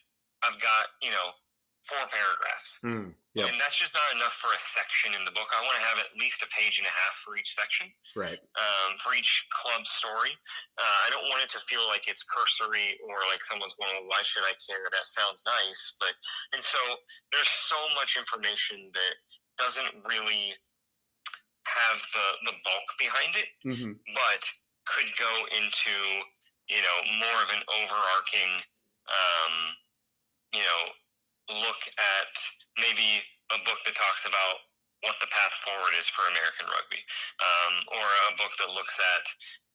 [0.47, 1.35] I've got you know
[1.83, 2.79] four paragraphs.
[2.87, 3.11] Mm.
[3.35, 3.49] Yep.
[3.49, 5.49] And that's just not enough for a section in the book.
[5.51, 7.89] I want to have at least a page and a half for each section.
[8.15, 8.37] Right.
[8.37, 10.37] Um, for each club story.
[10.77, 14.21] Uh, I don't want it to feel like it's cursory or like someone's going, why
[14.23, 14.85] should I care?
[14.93, 15.97] That sounds nice.
[15.97, 16.15] But,
[16.53, 16.79] and so
[17.33, 19.15] there's so much information that
[19.57, 20.53] doesn't really
[21.67, 23.97] have the, the bulk behind it, mm-hmm.
[24.13, 24.43] but
[24.85, 25.95] could go into,
[26.69, 28.53] you know, more of an overarching,
[29.09, 29.55] um,
[30.53, 30.83] you know,
[31.51, 32.33] look at
[32.79, 34.63] maybe a book that talks about
[35.03, 37.03] what the path forward is for American rugby,
[37.43, 39.25] um, or a book that looks at,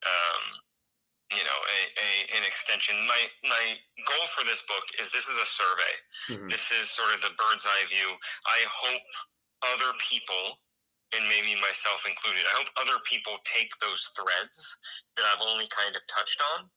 [0.07, 0.43] um,
[1.35, 2.09] you know, a, a,
[2.39, 2.95] an extension.
[3.03, 3.63] My my
[4.07, 5.93] goal for this book is this is a survey.
[6.31, 6.47] Mm-hmm.
[6.47, 8.15] This is sort of the bird's eye view.
[8.47, 9.09] I hope
[9.75, 10.63] other people,
[11.11, 14.79] and maybe myself included, I hope other people take those threads
[15.19, 16.71] that I've only kind of touched on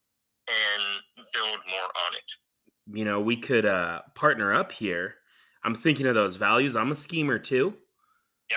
[0.50, 0.82] and
[1.30, 2.26] build more on it
[2.92, 5.14] you know, we could uh, partner up here.
[5.64, 6.76] I'm thinking of those values.
[6.76, 7.74] I'm a schemer too.
[8.50, 8.56] Yeah.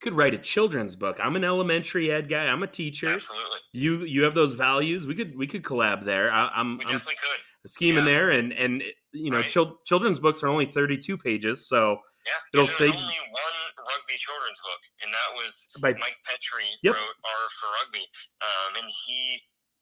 [0.00, 1.18] Could write a children's book.
[1.22, 2.46] I'm an elementary ed guy.
[2.46, 3.08] I'm a teacher.
[3.08, 3.58] Absolutely.
[3.72, 5.06] You you have those values.
[5.06, 6.30] We could we could collab there.
[6.32, 7.70] I, I'm We I'm definitely could.
[7.70, 8.04] scheming Yeah.
[8.04, 9.50] there, and and you know, Right.
[9.50, 12.32] chil- children's books are only 32 pages, so Yeah.
[12.54, 16.94] It'll there's only one rugby children's book, and that was by Mike Petri Yep.
[16.94, 18.06] wrote R for Rugby.
[18.42, 19.40] Um, and he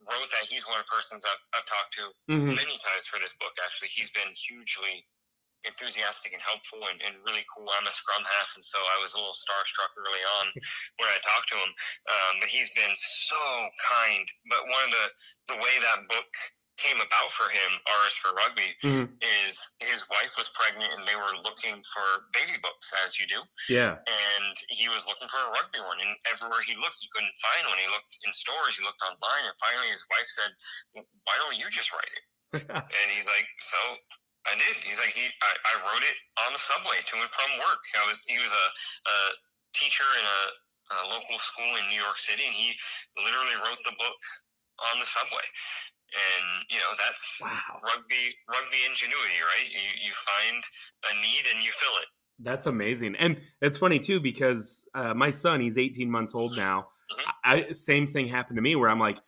[0.09, 2.55] wrote that he's one of the persons I've, I've talked to Mhm.
[2.55, 3.53] many times for this book.
[3.65, 5.07] Actually, he's been hugely
[5.65, 7.67] enthusiastic and helpful and, and really cool.
[7.75, 10.47] I'm a scrum half, and so I was a little starstruck early on
[10.99, 11.73] when I talked to him.
[12.07, 14.27] Um, but he's been so kind.
[14.51, 15.07] But one of the
[15.55, 16.31] the way that book
[16.77, 17.71] came about for him,
[18.05, 19.17] R's for Rugby, Mhm.
[19.23, 23.43] is his wife was pregnant and they were looking for baby books, as you do
[23.69, 26.01] yeah, and he was looking for a rugby one.
[26.01, 27.79] And everywhere he looked, he couldn't find one.
[27.79, 30.53] He looked in stores, he looked online, and finally his wife said,
[31.25, 32.25] "Why don't you just write it?"
[32.71, 33.79] And he's like, "So
[34.47, 36.17] I did." He's like, "He, I, I wrote it
[36.47, 37.83] on the subway to and from work.
[37.99, 38.67] I was, he was a,
[39.11, 39.17] a
[39.75, 40.41] teacher in a,
[40.95, 42.77] a local school in New York City, and he
[43.19, 44.19] literally wrote the book
[44.93, 45.45] on the subway."
[46.15, 49.69] And you know that's wow, rugby rugby ingenuity, right?
[49.71, 50.63] You you find
[51.11, 52.09] a need and you fill it.
[52.41, 53.17] that's amazing.
[53.17, 56.89] And it's funny too because uh, my son, he's 18 months old now.
[57.11, 57.33] Mhm.
[57.45, 59.19] I same thing happened to me where I'm like,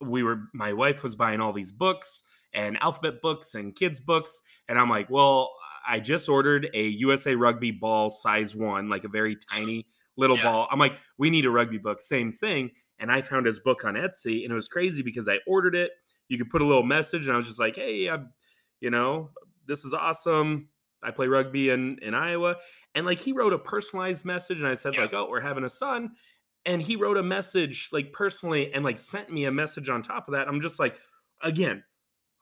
[0.00, 2.24] we were, my wife was buying all these books
[2.54, 5.50] and alphabet books and kids books, and I'm like, well,
[5.88, 10.42] I just ordered a USA Rugby ball size one, like a very tiny little Yeah.
[10.42, 10.68] ball.
[10.70, 12.00] I'm like, we need a rugby book.
[12.00, 12.70] Same thing.
[12.98, 15.92] And I found his book on Etsy, and it was crazy because I ordered it.
[16.28, 18.32] You could put a little message, and I was just like, hey, I'm,
[18.80, 19.30] you know,
[19.66, 20.68] this is awesome.
[21.02, 22.56] I play rugby in in Iowa,
[22.94, 25.02] and like he wrote a personalized message, and I said Yeah.
[25.02, 26.10] like, oh, we're having a son,
[26.66, 30.28] and he wrote a message like personally, and like sent me a message on top
[30.28, 30.48] of that.
[30.48, 30.96] I'm just like,
[31.42, 31.84] again,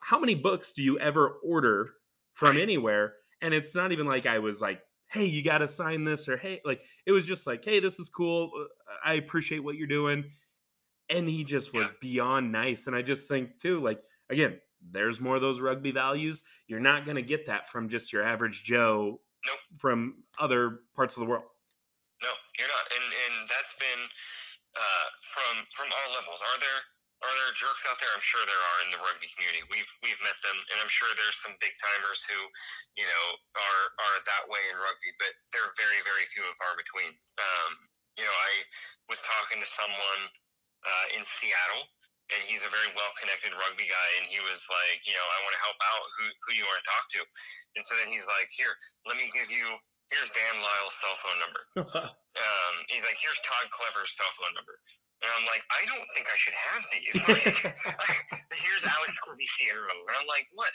[0.01, 1.87] how many books do you ever order
[2.35, 3.15] from anywhere?
[3.43, 6.37] And it's not even like I was like, hey, you got to sign this, or
[6.39, 8.51] hey, like it was just like, hey, this is cool.
[8.59, 8.65] uh,
[9.05, 10.25] I appreciate what you're doing.
[11.09, 12.87] And he just was beyond nice.
[12.87, 14.01] And I just think too, like,
[14.31, 14.59] again,
[14.91, 16.43] there's more of those rugby values.
[16.67, 19.59] You're not going to get that from just your average Joe Nope.
[19.79, 21.45] from other parts of the world.
[22.23, 24.03] No, you're not, and and that's been
[24.73, 26.41] uh, from from all levels.
[26.41, 26.81] Are there
[27.25, 28.09] are there jerks out there?
[28.13, 29.65] I'm sure there are in the rugby community.
[29.69, 32.39] We've we've met them, and I'm sure there's some big timers who,
[32.97, 33.25] you know,
[33.57, 37.13] are are that way in rugby, but they're very very few and far between.
[37.37, 37.71] Um,
[38.17, 38.53] you know, I
[39.13, 40.23] was talking to someone
[40.87, 41.91] uh, in Seattle.
[42.35, 45.55] And he's a very well-connected rugby guy, and he was like, you know, I want
[45.55, 46.03] to help out.
[46.19, 47.23] Who who you want to talk to?
[47.79, 48.75] And so then he's like, here,
[49.07, 49.79] let me give you.
[50.11, 51.63] Here's Dan Lyle's cell phone number
[52.39, 54.79] um, he's like, here's Todd Clever's cell phone number.
[55.25, 57.15] And I'm like, I don't think I should have these.
[57.27, 59.91] Like, here's Alex Corbisiero.
[59.91, 60.71] And I'm like, what?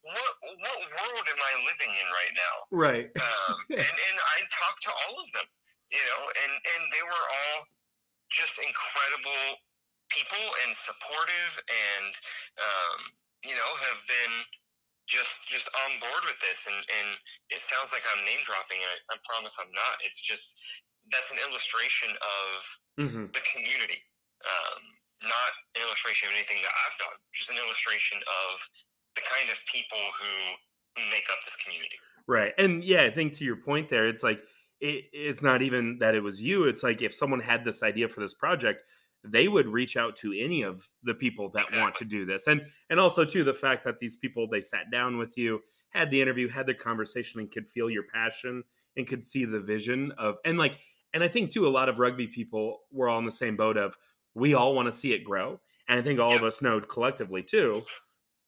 [0.00, 0.32] What
[0.64, 2.54] what world am I living in right now?
[2.72, 3.06] right.
[3.20, 5.48] Um, and and I talked to all of them,
[5.92, 7.56] you know, and and they were all
[8.30, 9.58] just incredible
[10.10, 12.12] people and supportive, and
[12.58, 12.98] um,
[13.46, 14.34] you know, have been
[15.06, 16.66] just just on board with this.
[16.70, 17.08] And and
[17.50, 18.78] it sounds like I'm name dropping.
[18.82, 20.02] I, I promise I'm not.
[20.06, 20.54] It's just
[21.10, 22.48] that's an illustration of
[22.98, 24.02] hmm the community,
[24.46, 24.82] um,
[25.22, 27.16] not an illustration of anything that I've done.
[27.34, 28.52] Just an illustration of
[29.14, 30.32] the kind of people who
[31.10, 31.98] make up this community.
[32.28, 32.52] Right.
[32.58, 34.38] And yeah, I think to your point there, it's like
[34.80, 36.64] it, it's not even that it was you.
[36.64, 38.82] It's like if someone had this idea for this project,
[39.22, 42.46] they would reach out to any of the people that want to do this.
[42.46, 45.60] And and also too the fact that these people they sat down with you,
[45.90, 48.62] had the interview, had the conversation and could feel your passion
[48.96, 50.78] and could see the vision of and like
[51.12, 53.76] and I think too a lot of rugby people were all in the same boat
[53.76, 53.96] of
[54.34, 55.60] we all want to see it grow.
[55.88, 57.82] And I think all of us know collectively too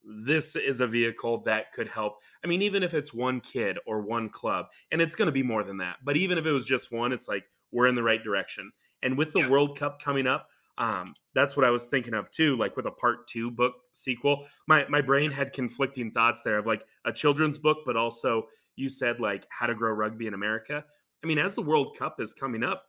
[0.03, 2.21] this is a vehicle that could help.
[2.43, 5.43] I mean, even if it's one kid or one club, and it's going to be
[5.43, 8.03] more than that, but even if it was just one, it's like we're in the
[8.03, 8.71] right direction.
[9.01, 9.49] And with the Yeah.
[9.49, 12.91] World Cup coming up, um, that's what I was thinking of too, like with a
[12.91, 14.47] part two book sequel.
[14.67, 18.89] My my brain had conflicting thoughts there of like a children's book, but also you
[18.89, 20.83] said like how to grow rugby in America.
[21.23, 22.85] I mean, as the World Cup is coming up,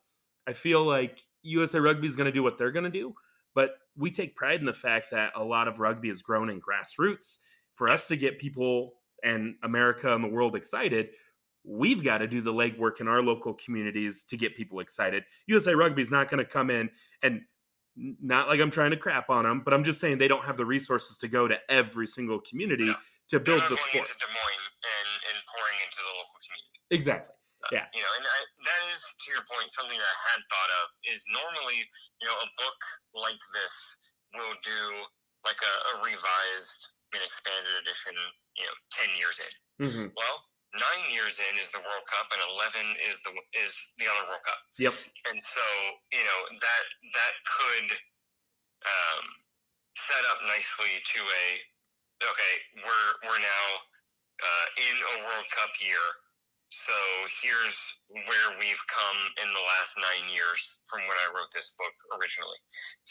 [0.47, 3.15] I feel like USA Rugby is going to do what they're going to do,
[3.55, 6.61] but we take pride in the fact that a lot of rugby is grown in
[6.61, 7.39] grassroots.
[7.75, 8.93] For us to get people
[9.23, 11.11] and America and the world excited,
[11.65, 15.25] we've got to do the legwork in our local communities to get people excited.
[15.47, 16.91] USA Rugby is not going to come in
[17.23, 17.41] and
[17.97, 20.57] not like I'm trying to crap on them, but I'm just saying they don't have
[20.57, 22.95] the resources to go to every single community No.
[23.31, 24.07] to build the going sport.
[24.07, 26.79] into Des Moines and, and pouring into the local community.
[26.91, 27.35] Exactly.
[27.65, 27.87] Uh, yeah.
[27.95, 28.45] You know, and I,
[28.93, 28.94] is
[29.25, 31.81] to your point something that I had thought of is normally
[32.21, 32.81] you know a book
[33.17, 33.75] like this
[34.37, 34.83] will do
[35.49, 38.15] like a, a revised and expanded edition
[38.59, 39.53] you know ten years in.
[39.87, 40.37] hmm Well,
[40.75, 44.45] nine years in is the World Cup, and eleven is the is the other World
[44.45, 44.61] Cup.
[44.79, 44.95] Yep.
[45.31, 45.65] And so
[46.13, 47.89] you know that that could
[48.85, 49.25] um,
[49.97, 51.45] set up nicely to a
[52.29, 52.55] okay.
[52.83, 53.67] We're we're now
[54.43, 56.05] uh, in a World Cup year.
[56.75, 56.91] So
[57.39, 57.79] here's
[58.11, 62.59] where we've come in the last nine years from when I wrote this book originally.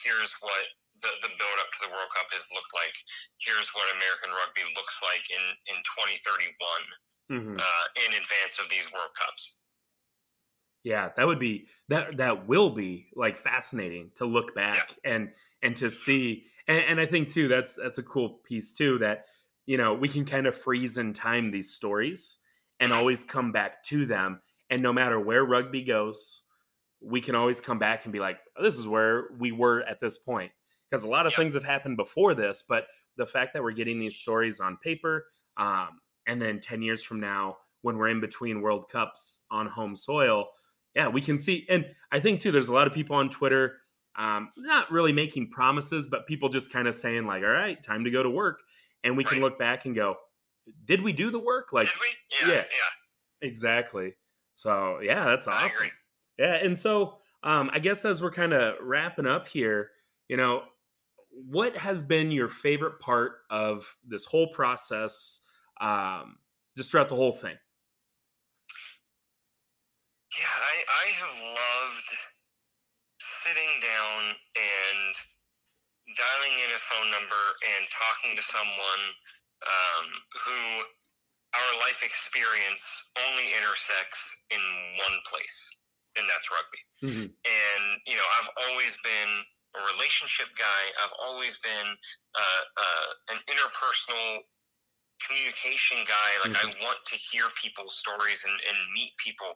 [0.04, 0.68] Here's what
[1.00, 2.92] the, the build up to the World Cup has looked like.
[3.40, 6.60] Here's what American rugby looks like in, in 2031
[7.40, 7.56] mm-hmm.
[7.56, 9.56] uh, in advance of these World Cups.
[10.84, 15.16] Yeah, that would be that that will be like fascinating to look back yeah.
[15.16, 15.32] and
[15.64, 19.24] and to see and, and I think too that's that's a cool piece too that
[19.66, 22.43] you know we can kind of freeze in time these stories
[22.84, 24.42] and always come back to them.
[24.70, 26.42] And no matter where rugby goes
[27.06, 30.00] we can always come back and be like oh, this is where we were at
[30.00, 30.52] this point.
[30.90, 31.38] Because a lot of yeah.
[31.38, 32.86] things have happened before this but
[33.18, 35.26] the fact that we're getting these stories on paper
[35.58, 35.90] um,
[36.28, 40.48] and then 10 years from now when we're in between world cups on home soil
[40.96, 43.78] yeah we can see and i think too there's a lot of people on twitter
[44.16, 48.04] um, not really making promises but people just kind of saying like all right time
[48.04, 48.62] to go to work.
[49.04, 50.16] And we can look back and go
[50.86, 51.74] did we do the work?
[51.74, 51.88] Like
[52.42, 53.48] yeah, yeah, yeah.
[53.48, 54.14] Exactly.
[54.56, 55.90] So yeah that's awesome.
[56.38, 59.92] Yeah and so um, i guess as we're kind of wrapping up here
[60.30, 60.64] you know
[61.34, 65.42] what has been your favorite part of this whole process
[65.82, 66.38] um,
[66.78, 67.58] just throughout the whole thing?
[70.38, 72.10] Yeah, I, I have loved
[73.20, 74.22] sitting down
[74.58, 75.14] and
[76.18, 77.44] dialing in a phone number
[77.76, 79.04] and talking to someone
[79.66, 80.06] um,
[80.46, 80.62] who
[81.54, 84.62] our life experience only intersects in
[84.98, 85.70] one place,
[86.18, 86.82] and that's rugby.
[87.06, 87.28] Mm-hmm.
[87.30, 89.32] And, you know, I've always been
[89.78, 91.90] a relationship guy, I've always been
[92.36, 94.46] uh, uh, an interpersonal
[95.22, 96.30] communication guy.
[96.44, 96.82] Like mm-hmm.
[96.82, 99.54] I want to hear people's stories and, and meet people.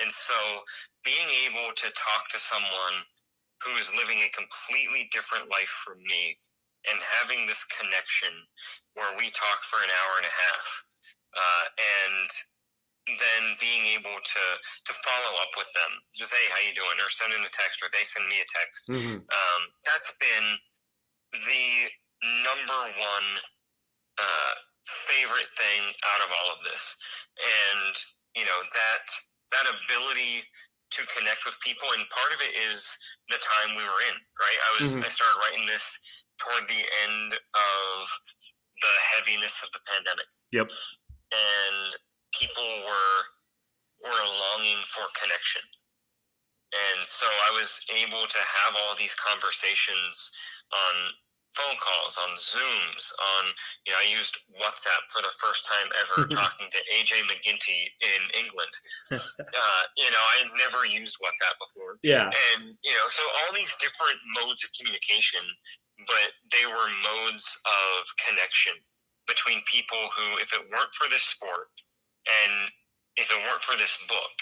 [0.00, 0.38] And so
[1.04, 2.96] being able to talk to someone
[3.64, 6.38] who is living a completely different life from me
[6.88, 8.32] and having this connection
[8.96, 10.64] where we talk for an hour and a half
[11.36, 12.28] uh, and
[13.10, 14.44] then being able to
[14.86, 17.82] to follow up with them just hey how you doing or send in a text
[17.82, 19.18] or they send me a text mm-hmm.
[19.18, 20.46] um, that's been
[21.32, 21.90] the
[22.44, 23.28] number one
[24.18, 24.54] uh,
[24.86, 25.82] favorite thing
[26.14, 26.96] out of all of this.
[27.38, 27.94] And,
[28.36, 29.06] you know, that
[29.50, 30.46] that ability
[30.94, 32.94] to connect with people and part of it is
[33.30, 34.58] the time we were in, right?
[34.58, 35.06] I was mm-hmm.
[35.06, 35.98] I started writing this
[36.40, 37.98] toward the end of
[38.80, 40.28] the heaviness of the pandemic.
[40.52, 40.68] Yep.
[41.30, 41.96] And
[42.32, 43.16] people were
[44.00, 44.24] were
[44.56, 45.60] longing for connection.
[46.72, 50.32] And so I was able to have all these conversations
[50.72, 51.12] on
[51.56, 53.42] phone calls, on Zooms, on
[53.86, 58.22] you know, I used WhatsApp for the first time ever talking to AJ MacGinty in
[58.38, 58.72] England.
[59.50, 61.98] Uh, you know, I had never used WhatsApp before.
[62.02, 62.30] Yeah.
[62.30, 65.42] And you know, so all these different modes of communication,
[66.06, 68.72] but they were modes of connection
[69.26, 71.68] between people who, if it weren't for this sport
[72.26, 72.70] and
[73.16, 74.36] if it weren't for this book,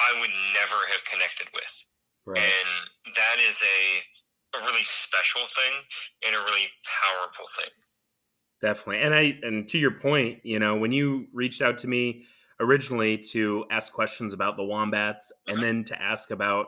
[0.00, 1.74] I would never have connected with.
[2.26, 2.38] Right.
[2.38, 4.02] And that is a
[4.56, 5.72] a really special thing
[6.26, 6.68] and a really
[7.02, 7.70] powerful thing.
[8.62, 9.02] Definitely.
[9.02, 12.24] And I and to your point, you know, when you reached out to me
[12.60, 15.66] originally to ask questions about the wombats and mm-hmm.
[15.66, 16.66] then to ask about,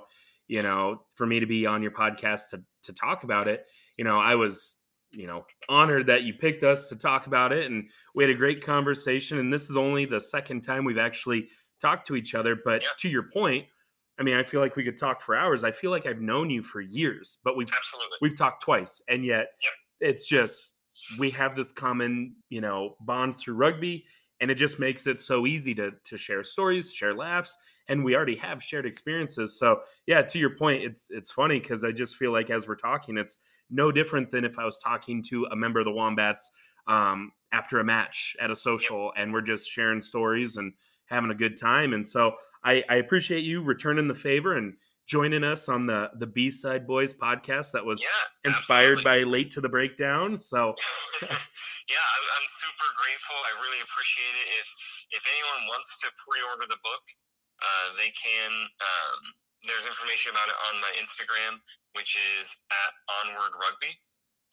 [0.49, 3.67] you know, for me to be on your podcast to to talk about it,
[3.99, 4.77] you know, I was
[5.13, 8.35] you know honored that you picked us to talk about it and we had a
[8.35, 11.47] great conversation and this is only the second time we've actually
[11.81, 12.89] talked to each other but yeah.
[12.99, 13.65] to your point
[14.19, 15.63] I mean, I feel like we could talk for hours.
[15.63, 18.17] I feel like I've known you for years, but we've Absolutely.
[18.23, 19.73] we've talked twice, and yet yep.
[20.01, 20.73] it's just
[21.19, 24.07] we have this common, you know, bond through rugby,
[24.41, 27.59] and it just makes it so easy to to share stories, share laughs,
[27.89, 29.59] and we already have shared experiences.
[29.59, 32.75] So, yeah, to your point, it's it's funny because I just feel like as we're
[32.77, 33.39] talking, it's
[33.71, 36.51] no different than if I was talking to a member of the Wombats
[36.87, 40.73] um, after a match at a social, and we're just sharing stories and
[41.07, 41.93] having a good time.
[41.93, 42.35] And so
[42.65, 44.75] I, I appreciate you returning the favor and
[45.07, 49.61] joining us on the the B-Side Bois podcast that was yeah, inspired by Late to
[49.61, 50.43] the Breakdown.
[50.43, 50.75] So
[51.23, 53.39] yeah, I'm, I'm, super grateful.
[53.39, 54.49] I really appreciate it.
[54.59, 54.69] If
[55.15, 57.03] if anyone wants to pre-order the book,
[57.63, 58.51] uh, they can.
[58.81, 59.21] Um,
[59.65, 61.59] there's information about it on my Instagram,
[61.99, 62.93] which is at
[63.23, 63.91] Onward Rugby.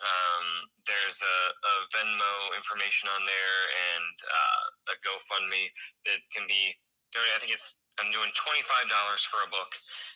[0.04, 0.48] Um,
[0.84, 3.60] there's a, a, Venmo information on there
[3.96, 5.72] and uh, a GoFundMe
[6.10, 6.76] that can be.
[7.14, 7.78] I think it's.
[8.02, 9.70] I'm doing twenty five dollars for a book.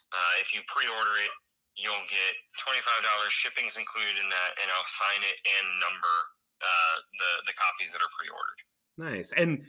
[0.09, 1.31] Uh, if you pre-order it,
[1.77, 3.31] you'll get twenty five dollars.
[3.31, 6.15] Shipping's included in that, and I'll sign it and number
[6.59, 8.59] uh, the the copies that are pre-ordered.
[8.97, 9.29] Nice.
[9.37, 9.61] And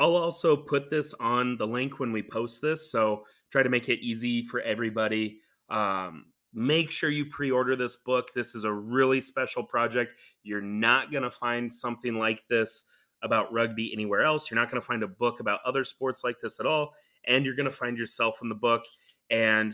[0.00, 2.90] I'll also put this on the link when we post this.
[2.90, 5.38] So try to make it easy for everybody.
[5.68, 11.12] Um, make sure you pre-order this book this is a really special project you're not
[11.12, 12.86] going to find something like this
[13.22, 16.40] about rugby anywhere else you're not going to find a book about other sports like
[16.40, 16.92] this at all
[17.26, 18.82] and you're going to find yourself in the book
[19.30, 19.72] and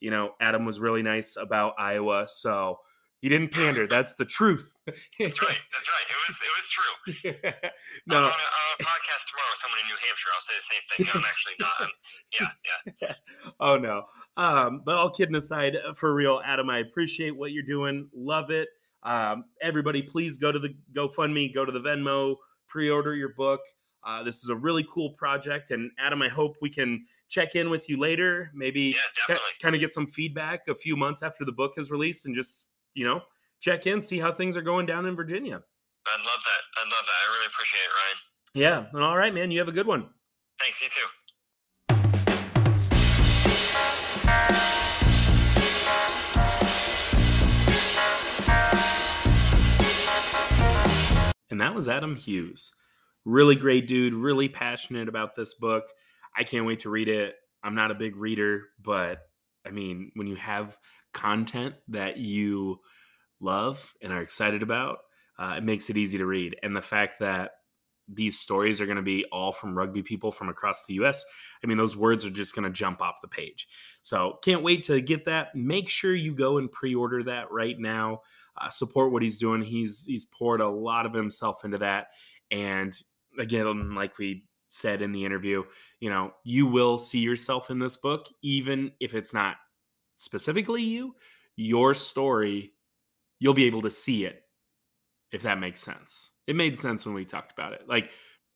[0.00, 2.78] you know adam was really nice about iowa so
[3.20, 3.86] he didn't pander.
[3.86, 4.74] That's the truth.
[4.86, 5.58] That's right.
[5.72, 6.06] That's right.
[6.08, 6.84] It was it was true.
[8.06, 10.30] No I'm on, a, on a podcast tomorrow with someone in new hampshire.
[10.34, 11.20] I'll say the same thing.
[11.20, 11.88] I'm actually not I'm,
[12.40, 13.12] yeah yeah.
[13.60, 14.04] Oh no.
[14.36, 18.08] Um, but all kidding aside uh, for real adam i appreciate what you're doing.
[18.14, 18.68] Love it.
[19.02, 22.36] Um, everybody please go to the gofundme go to the venmo
[22.68, 23.60] pre-order your book.
[24.04, 27.68] Uh, this is a really cool project, and Adam, I hope we can check in
[27.68, 28.50] with you later.
[28.54, 28.96] Maybe
[29.28, 32.34] yeah, kind of get some feedback a few months after the book is released, and
[32.34, 33.22] just you know
[33.60, 35.54] check in, see how things are going down in Virginia.
[35.54, 36.62] I'd love that.
[36.80, 37.18] I'd love that.
[37.22, 38.92] I really appreciate it, Ryan.
[38.94, 39.06] Yeah.
[39.06, 39.50] All right, man.
[39.50, 40.08] You have a good one.
[40.58, 40.80] Thanks.
[40.80, 41.06] You too.
[51.50, 52.74] And that was Adam Hughes.
[53.24, 55.84] Really great dude, really passionate about this book.
[56.36, 57.34] I can't wait to read it.
[57.62, 59.18] I'm not a big reader, but
[59.66, 60.76] I mean, when you have
[61.18, 62.80] content that you
[63.40, 64.98] love and are excited about,
[65.38, 66.56] uh, it makes it easy to read.
[66.62, 67.52] And the fact that
[68.08, 71.24] these stories are going to be all from rugby people from across the US.
[71.62, 73.68] I mean, those words are just going to jump off the page.
[74.00, 75.54] So, can't wait to get that.
[75.54, 78.20] Make sure you go and pre-order that right now.
[78.56, 79.62] Uh, support what he's doing.
[79.62, 82.06] He's he's poured a lot of himself into that.
[82.50, 82.98] And
[83.38, 85.64] again, like we said in the interview,
[86.00, 89.56] you know, you will see yourself in this book, even if it's not
[90.18, 91.14] specifically you.
[91.56, 92.72] Your story,
[93.40, 94.42] you'll be able to see it
[95.32, 96.30] if that makes sense.
[96.46, 97.82] It made sense when we talked about it.
[97.88, 98.10] Like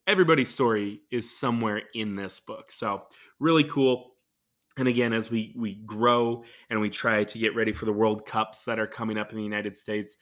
[0.07, 2.73] everybody's story is somewhere in this book.
[2.73, 3.03] So,
[3.39, 4.13] really cool.
[4.79, 8.25] And again, as we we grow and we try to get ready for the World
[8.25, 10.17] Cups that are coming up in the United States,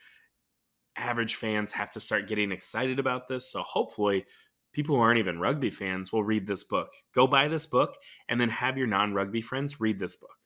[0.96, 3.50] average fans have to start getting excited about this.
[3.50, 4.24] So hopefully,
[4.72, 6.90] people who aren't even rugby fans will read this book.
[7.14, 7.96] Go buy this book
[8.28, 10.39] and then have your non-rugby friends read this book.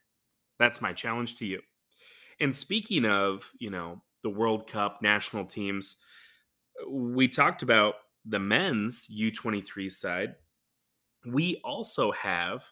[0.59, 1.61] That's my challenge to you.
[2.41, 5.97] And speaking of, you know, the World Cup national teams,
[6.89, 7.95] we talked about
[8.25, 10.35] the men's U23 side.
[11.27, 12.65] We also have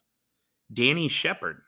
[0.73, 1.61] Danny Shepard,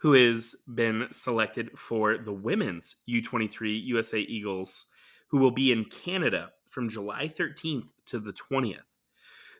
[0.00, 4.86] who has been selected for the women's U23 USA Eagles,
[5.28, 8.80] who will be in Canada from July 13th to the 20th.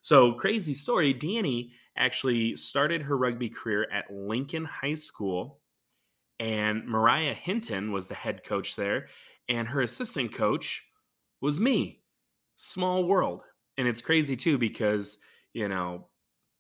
[0.03, 5.61] So, crazy story Danny actually started her rugby career at Lincoln High School
[6.41, 9.09] and Mariah Hinton was the head coach there,
[9.49, 10.85] and her assistant coach
[11.41, 12.03] was me.
[12.57, 13.43] Small world.
[13.77, 15.19] And it's crazy too because,
[15.53, 16.09] you know,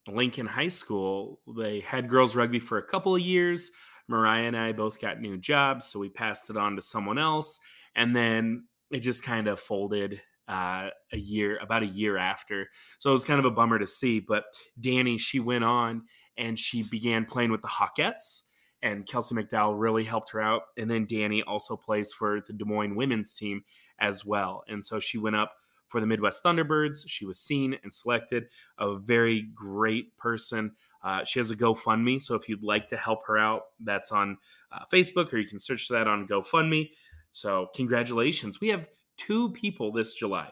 [0.08, 3.70] Lincoln High School, they had girls rugby for a couple of years.
[4.08, 7.60] Mariah and I both got new jobs, so we passed it on to someone else.
[7.94, 12.68] And then it just kind of folded uh, a year, about a year after.
[12.98, 14.20] So it was kind of a bummer to see.
[14.20, 14.44] But
[14.80, 16.04] Danny, she went on
[16.36, 18.42] and she began playing with the Hawkettes
[18.82, 20.62] and Kelsey McDowell really helped her out.
[20.76, 23.64] And then Danny also plays for the Des Moines women's team
[23.98, 24.64] as well.
[24.68, 25.52] And so she went up
[25.88, 27.04] for the Midwest Thunderbirds.
[27.06, 28.44] She was seen and selected.
[28.78, 30.72] A very great person.
[31.02, 32.20] Uh, she has a GoFundMe.
[32.20, 34.36] So if you'd like to help her out, that's on
[34.70, 36.90] uh, Facebook or you can search that on GoFundMe.
[37.32, 38.60] So congratulations.
[38.60, 38.86] We have
[39.18, 40.50] two people this July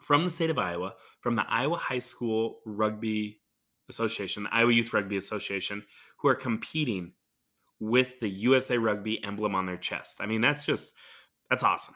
[0.00, 3.40] from the state of Iowa, from the Iowa High School Rugby
[3.88, 5.84] Association, the Iowa Youth Rugby Association,
[6.18, 7.12] who are competing
[7.80, 10.20] with the USA Rugby emblem on their chest.
[10.20, 10.94] I mean, that's just
[11.50, 11.94] that's awesome.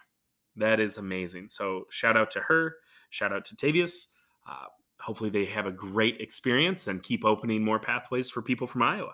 [0.57, 1.49] That is amazing.
[1.49, 2.77] So shout out to her.
[3.11, 4.07] Shout out to Tavius.
[4.49, 4.67] Uh,
[5.01, 9.13] hopefully they have a great experience and keep opening more pathways for people from Iowa.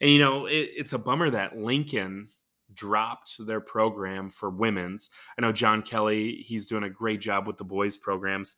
[0.00, 2.28] And you know, it, it's a bummer that Lincoln
[2.74, 5.10] dropped their program for women's.
[5.38, 8.56] I know John Kelly, he's doing a great job with the boys programs.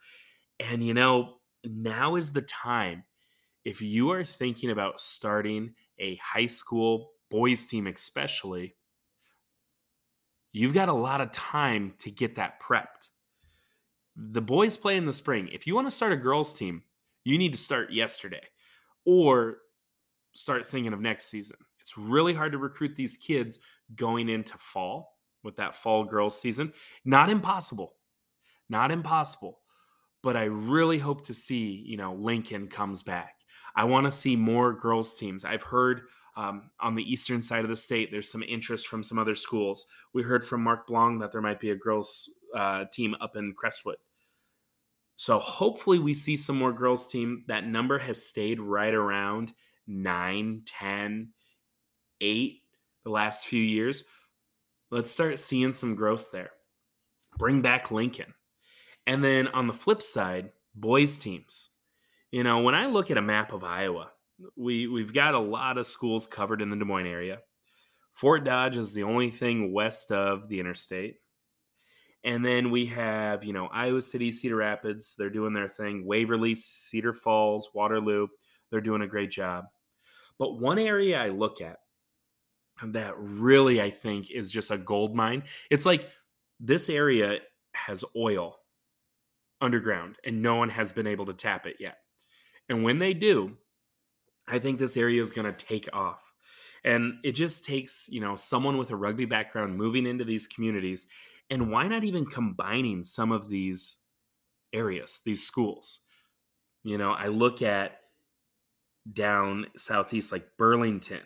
[0.61, 3.05] And you know, now is the time
[3.65, 8.77] if you are thinking about starting a high school boys team especially,
[10.53, 13.09] you've got a lot of time to get that prepped.
[14.17, 15.49] The boys play in the spring.
[15.53, 16.83] If you want to start a girls team,
[17.25, 18.43] you need to start yesterday
[19.05, 19.59] or
[20.35, 21.57] start thinking of next season.
[21.83, 23.59] It's really hard to recruit these kids
[23.95, 26.73] going into fall with that fall girls season.
[27.05, 27.97] Not impossible.
[28.69, 29.59] Not impossible.
[30.23, 33.35] But I really hope to see, you know, Lincoln comes back.
[33.75, 35.45] I want to see more girls teams.
[35.45, 36.03] I've heard
[36.37, 39.87] um, on the eastern side of the state, there's some interest from some other schools.
[40.15, 43.55] We heard from Mark Blong that there might be a girls uh, team up in
[43.55, 43.97] Crestwood.
[45.17, 47.45] So hopefully we see some more girls team.
[47.49, 49.53] That number has stayed right around
[49.87, 51.29] 9, 10,
[52.23, 52.62] 8
[53.05, 54.05] the last few years.
[54.90, 56.51] Let's start seeing some growth there.
[57.39, 58.32] Bring back Lincoln.
[59.07, 61.70] And then on the flip side, boys teams.
[62.31, 64.12] You know, when I look at a map of Iowa,
[64.57, 67.40] we we've got a lot of schools covered in the Des Moines area.
[68.15, 71.16] Fort Dodge is the only thing west of the interstate.
[72.24, 76.07] And then we have, you know, Iowa City, Cedar Rapids, they're doing their thing.
[76.07, 78.28] Waverly, Cedar Falls, Waterloo,
[78.70, 79.65] they're doing a great job.
[80.39, 81.78] But one area I look at
[82.87, 85.45] that really I think is just a gold mine.
[85.71, 86.09] It's like
[86.61, 87.39] this area
[87.75, 88.59] has oil
[89.61, 91.99] underground and no one has been able to tap it yet.
[92.69, 93.57] And when they do,
[94.49, 96.33] I think this area is going to take off.
[96.85, 101.07] And it just takes, you know, someone with a rugby background moving into these communities.
[101.49, 103.97] And why not even combining some of these
[104.73, 106.01] areas, these schools?
[106.83, 107.99] You know, I look at
[109.13, 111.23] down southeast like Burlington,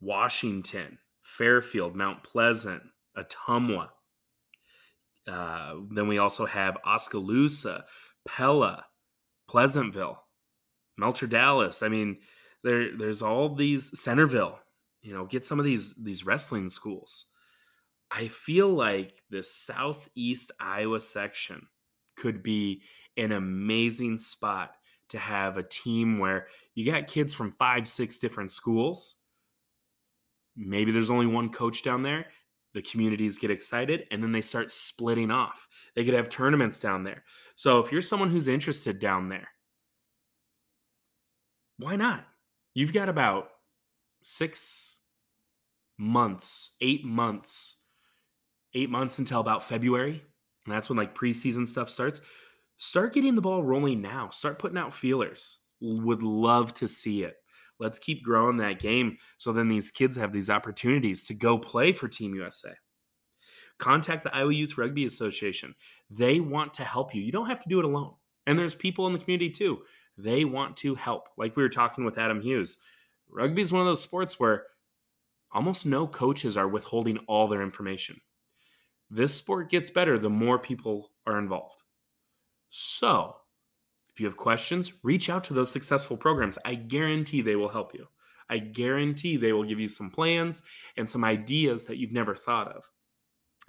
[0.00, 2.82] Washington, Fairfield, Mount Pleasant,
[3.16, 3.88] Ottumwa.
[5.26, 7.84] Uh, then we also have Oskaloosa,
[8.26, 8.86] Pella,
[9.48, 10.22] Pleasantville,
[10.96, 11.82] Melcher Dallas.
[11.82, 12.18] I mean,
[12.62, 14.58] there there's all these Centerville.
[15.02, 17.26] You know, get some of these these wrestling schools.
[18.10, 21.68] I feel like the southeast Iowa section
[22.16, 22.82] could be
[23.16, 24.74] an amazing spot
[25.10, 29.16] to have a team where you got kids from five, six different schools.
[30.58, 32.26] Maybe there's only one coach down there.
[32.74, 35.68] The communities get excited and then they start splitting off.
[35.94, 37.24] They could have tournaments down there.
[37.54, 39.48] So if you're someone who's interested down there,
[41.78, 42.26] why not?
[42.74, 43.50] You've got about
[44.22, 44.98] six
[45.96, 47.76] months, eight months,
[48.74, 50.22] eight months until about February.
[50.66, 52.20] And that's when like preseason stuff starts.
[52.76, 54.28] Start getting the ball rolling now.
[54.30, 55.58] Start putting out feelers.
[55.80, 57.36] Would love to see it.
[57.78, 61.92] Let's keep growing that game so then these kids have these opportunities to go play
[61.92, 62.72] for Team USA.
[63.78, 65.74] Contact the Iowa Youth Rugby Association.
[66.10, 67.22] They want to help you.
[67.22, 68.14] You don't have to do it alone.
[68.46, 69.78] And there's people in the community too.
[70.16, 71.28] They want to help.
[71.36, 72.78] Like we were talking with Adam Hughes.
[73.30, 74.64] Rugby is one of those sports where
[75.52, 78.20] almost no coaches are withholding all their information.
[79.10, 81.82] This sport gets better the more people are involved.
[82.70, 83.36] So,
[84.18, 86.58] if you have questions, reach out to those successful programs.
[86.64, 88.08] I guarantee they will help you.
[88.50, 90.64] I guarantee they will give you some plans
[90.96, 92.82] and some ideas that you've never thought of.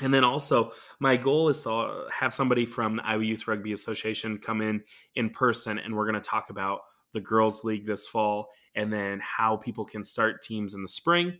[0.01, 3.73] And then also, my goal is to uh, have somebody from the Iowa Youth Rugby
[3.73, 4.81] Association come in
[5.13, 6.79] in person, and we're going to talk about
[7.13, 11.37] the girls' league this fall and then how people can start teams in the spring.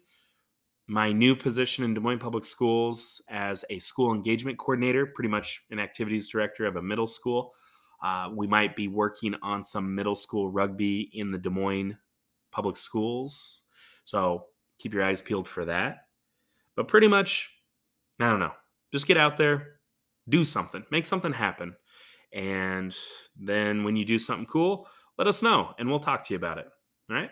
[0.87, 5.61] My new position in Des Moines Public Schools as a school engagement coordinator, pretty much
[5.71, 7.55] an activities director of a middle school.
[8.01, 11.97] Uh, we might be working on some middle school rugby in the Des Moines
[12.51, 13.63] Public Schools.
[14.03, 14.45] So
[14.79, 16.05] keep your eyes peeled for that.
[16.75, 17.49] But pretty much,
[18.19, 18.53] I don't know.
[18.91, 19.79] Just get out there,
[20.29, 21.75] do something, make something happen.
[22.33, 22.95] And
[23.37, 26.57] then when you do something cool, let us know and we'll talk to you about
[26.57, 26.67] it.
[27.09, 27.31] All right.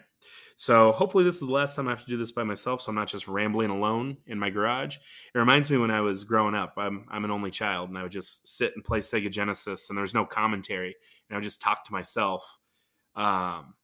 [0.60, 2.90] So hopefully this is the last time I have to do this by myself, so
[2.90, 4.96] I'm not just rambling alone in my garage.
[4.96, 6.74] It reminds me when I was growing up.
[6.78, 9.98] I'm I'm an only child, and I would just sit and play Sega Genesis, and
[9.98, 10.96] there's no commentary,
[11.30, 12.44] and I would just talk to myself.
[13.16, 13.76] Um,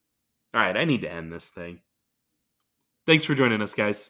[0.52, 1.80] all right, I need to end this thing.
[3.06, 4.10] Thanks for joining us, guys.